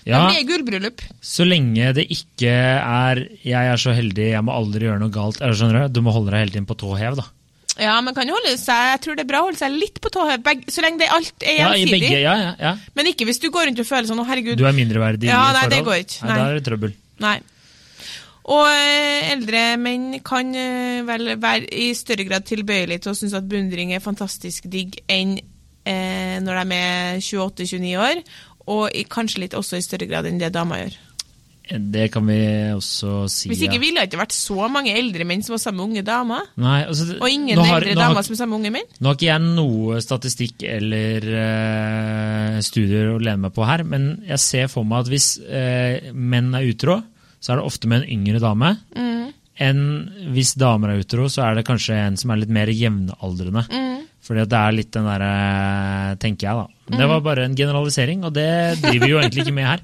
Ja, 0.06 0.20
Da 0.20 0.26
blir 0.30 0.38
det 0.42 0.48
gullbryllup. 0.50 1.02
så 1.22 1.46
lenge 1.46 1.94
det 1.98 2.08
ikke 2.14 2.50
er 2.50 3.16
'jeg 3.44 3.72
er 3.74 3.78
så 3.78 3.94
heldig, 3.94 4.32
jeg 4.34 4.44
må 4.44 4.54
aldri 4.54 4.86
gjøre 4.86 5.00
noe 5.00 5.10
galt'. 5.10 5.42
Eller 5.42 5.54
skjønner 5.54 5.88
Du 5.88 6.00
Du 6.00 6.02
må 6.02 6.12
holde 6.14 6.32
deg 6.32 6.40
hele 6.46 6.52
tiden 6.52 6.66
på 6.68 6.78
tå 6.78 6.98
hev, 6.98 7.16
da. 7.16 7.24
Ja, 7.78 8.00
man 8.02 8.14
kan 8.16 8.28
holde 8.30 8.56
seg 8.58 8.94
Jeg 8.94 9.02
tror 9.02 9.16
det 9.18 9.26
er 9.26 9.32
bra 9.34 9.40
å 9.42 9.46
holde 9.50 9.58
seg 9.58 9.72
litt 9.72 10.00
på 10.00 10.10
tå 10.10 10.30
hev, 10.30 10.42
så 10.70 10.82
lenge 10.82 11.00
det 11.00 11.10
alt 11.12 11.34
er 11.44 11.58
Ja, 11.58 11.74
gjensidig. 11.74 12.22
ja, 12.22 12.36
ja, 12.38 12.56
ja. 12.60 12.78
Men 12.96 13.06
ikke 13.08 13.26
hvis 13.26 13.40
du 13.42 13.50
går 13.50 13.66
rundt 13.68 13.80
og 13.80 13.86
føler 13.86 14.08
sånn 14.08 14.22
'Å, 14.22 14.26
herregud'. 14.30 14.58
Du 14.58 14.66
er 14.66 14.72
mindreverdig 14.74 15.24
Ja, 15.26 15.52
i 15.52 15.54
forhold. 15.54 15.70
det 15.70 15.86
går 15.86 15.98
ikke. 16.06 16.22
Nei, 16.24 16.30
Nei. 16.30 16.38
da 16.38 16.50
er 16.50 16.60
det 16.60 16.64
trøbbel. 16.66 16.94
Nei. 17.20 17.40
Og 18.46 18.68
eh, 18.70 19.32
eldre 19.34 19.62
menn 19.82 20.20
kan 20.26 20.52
eh, 20.54 21.00
vel 21.08 21.32
være 21.42 21.66
i 21.74 21.88
større 21.98 22.28
grad 22.28 22.46
tilbøyelig 22.46 23.00
til 23.02 23.14
å 23.14 23.18
synes 23.18 23.34
at 23.40 23.48
beundring 23.50 23.96
er 23.96 24.04
fantastisk 24.06 24.68
digg 24.70 25.00
enn 25.10 25.40
eh, 25.86 26.38
når 26.46 26.62
de 26.62 26.78
er 26.78 27.24
28-29 27.26 27.96
år, 27.98 28.22
og 28.70 28.86
i, 28.94 29.02
kanskje 29.10 29.42
litt 29.46 29.58
også 29.58 29.80
i 29.80 29.86
større 29.86 30.06
grad 30.10 30.30
enn 30.30 30.38
det 30.42 30.52
damer 30.54 30.84
gjør. 30.84 31.02
Det 31.66 32.12
kan 32.14 32.28
vi 32.30 32.36
også 32.76 33.24
si. 33.34 33.50
Hvis 33.50 33.64
ikke 33.66 33.80
ville 33.82 33.98
det 34.04 34.12
ikke 34.12 34.20
vært 34.22 34.36
så 34.38 34.68
mange 34.70 34.94
eldre 34.94 35.26
menn 35.26 35.42
som 35.42 35.56
var 35.56 35.62
sammen 35.64 35.80
med 35.82 35.88
unge 35.96 36.04
damer, 36.06 36.44
Nei, 36.62 36.84
altså, 36.86 37.08
og 37.18 37.26
ingen 37.26 37.58
har- 37.58 37.80
eldre 37.82 37.96
damer 37.98 38.20
har- 38.20 38.28
som 38.28 38.36
er 38.36 38.38
sammen 38.44 38.60
med 38.62 38.68
unge 38.70 38.74
menn. 38.78 38.92
Nå 39.02 39.10
har 39.10 39.18
ikke 39.18 39.32
jeg 39.32 39.42
noe 39.48 39.98
statistikk 40.06 40.62
eller 40.70 41.26
uh, 41.34 42.62
studier 42.62 43.16
å 43.16 43.18
lene 43.18 43.48
meg 43.48 43.56
på 43.58 43.66
her, 43.66 43.82
men 43.84 44.06
jeg 44.30 44.44
ser 44.46 44.70
for 44.70 44.86
meg 44.86 45.08
at 45.08 45.12
hvis 45.16 45.32
uh, 45.42 46.14
menn 46.14 46.54
er 46.54 46.70
utro, 46.70 47.00
så 47.46 47.54
er 47.54 47.60
det 47.62 47.68
ofte 47.70 47.90
med 47.92 48.02
en 48.02 48.10
yngre 48.18 48.42
dame. 48.42 48.72
Enn 49.56 49.82
hvis 50.36 50.56
damer 50.60 50.92
er 50.96 51.04
utro, 51.06 51.30
så 51.32 51.46
er 51.46 51.56
det 51.60 51.68
kanskje 51.68 51.96
en 52.10 52.18
som 52.20 52.34
er 52.34 52.42
litt 52.42 52.52
mer 52.52 52.68
jevnaldrende. 52.74 53.64
Fordi 54.26 54.44
det 54.50 54.58
er 54.58 54.74
litt 54.74 54.90
den 54.96 55.06
derre 55.06 56.16
Tenker 56.20 56.48
jeg, 56.50 56.58
da. 56.58 56.66
Men 56.90 57.00
Det 57.04 57.08
var 57.12 57.20
bare 57.26 57.44
en 57.46 57.56
generalisering, 57.58 58.24
og 58.26 58.34
det 58.34 58.48
driver 58.82 59.06
vi 59.06 59.12
jo 59.14 59.20
egentlig 59.22 59.44
ikke 59.46 59.54
med 59.56 59.68
her. 59.70 59.84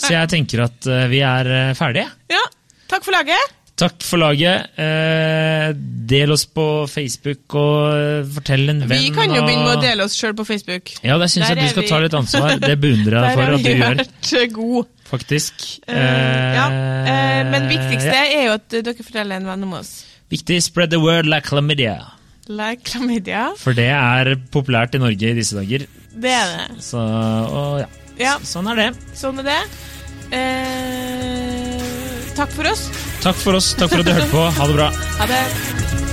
Så 0.00 0.14
jeg 0.14 0.30
tenker 0.32 0.62
at 0.64 0.88
eh, 0.88 1.04
vi 1.12 1.20
er 1.24 1.50
eh, 1.58 1.74
ferdige. 1.76 2.08
Ja, 2.32 2.40
takk 2.88 3.04
for 3.06 3.12
laget. 3.14 3.52
Takk 3.82 4.04
for 4.04 4.20
laget. 4.20 4.72
Eh, 4.80 5.68
del 6.12 6.32
oss 6.34 6.44
på 6.48 6.66
Facebook, 6.92 7.44
og 7.56 7.92
eh, 7.96 8.32
fortell 8.36 8.64
en 8.72 8.82
venn. 8.84 8.96
Vi 9.08 9.12
kan 9.16 9.32
jo 9.32 9.44
begynne 9.44 9.64
med 9.68 9.76
å 9.78 9.84
dele 9.84 10.08
oss 10.08 10.16
sjøl 10.18 10.34
på 10.40 10.44
Facebook. 10.48 10.92
Ja, 11.04 11.16
det 11.20 11.28
syns 11.32 11.48
jeg 11.52 11.60
du 11.60 11.68
skal 11.72 11.86
vi- 11.86 11.92
ta 11.92 12.00
litt 12.04 12.16
ansvar. 12.20 12.56
Det 12.64 12.76
beundrer 12.80 13.18
jeg 13.18 13.28
deg 13.28 13.38
for 13.38 13.44
at 13.44 13.64
du 13.64 13.70
gjør. 13.70 13.76
vi 13.76 13.78
gjør, 13.84 14.02
vært 14.02 14.34
eh, 14.40 14.50
gode. 14.56 14.88
Faktisk. 15.12 15.54
Uh, 15.86 15.96
ja. 15.96 16.66
Uh, 16.72 17.42
men 17.52 17.68
viktigste 17.70 18.16
ja. 18.16 18.24
er 18.24 18.48
jo 18.48 18.56
at 18.56 18.66
dere 18.72 18.96
forteller 19.04 19.36
en 19.38 19.46
venn 19.52 19.64
om 19.68 19.72
oss. 19.78 19.92
Viktig, 20.32 20.62
spread 20.64 20.90
the 20.94 21.00
word 21.02 21.26
like 21.28 21.46
chlamydia. 21.48 21.98
Like 22.48 22.82
chlamydia. 22.88 23.50
For 23.60 23.72
det 23.76 23.90
er 23.92 24.32
populært 24.52 24.96
i 24.96 25.00
Norge 25.02 25.30
i 25.30 25.36
disse 25.36 25.56
dager. 25.58 25.84
Det 26.12 26.32
er 26.32 26.46
det. 26.56 26.80
Så 26.84 26.98
og 27.00 27.82
ja, 27.84 27.88
Ja, 28.20 28.34
sånn 28.44 28.68
er 28.72 28.76
det. 28.80 28.88
sånn 29.16 29.38
er 29.44 29.48
det. 29.52 29.60
Uh, 30.32 31.76
takk 32.38 32.50
for 32.56 32.64
oss. 32.72 32.88
Takk 33.22 33.36
for 33.44 33.52
oss. 33.60 33.74
Takk 33.78 33.92
for 33.92 34.00
at 34.00 34.06
du 34.08 34.12
hørte 34.16 34.32
på. 34.32 34.48
Ha 34.58 34.64
det 34.72 34.80
bra. 34.80 34.88
Ha 35.20 35.24
det. 35.30 36.11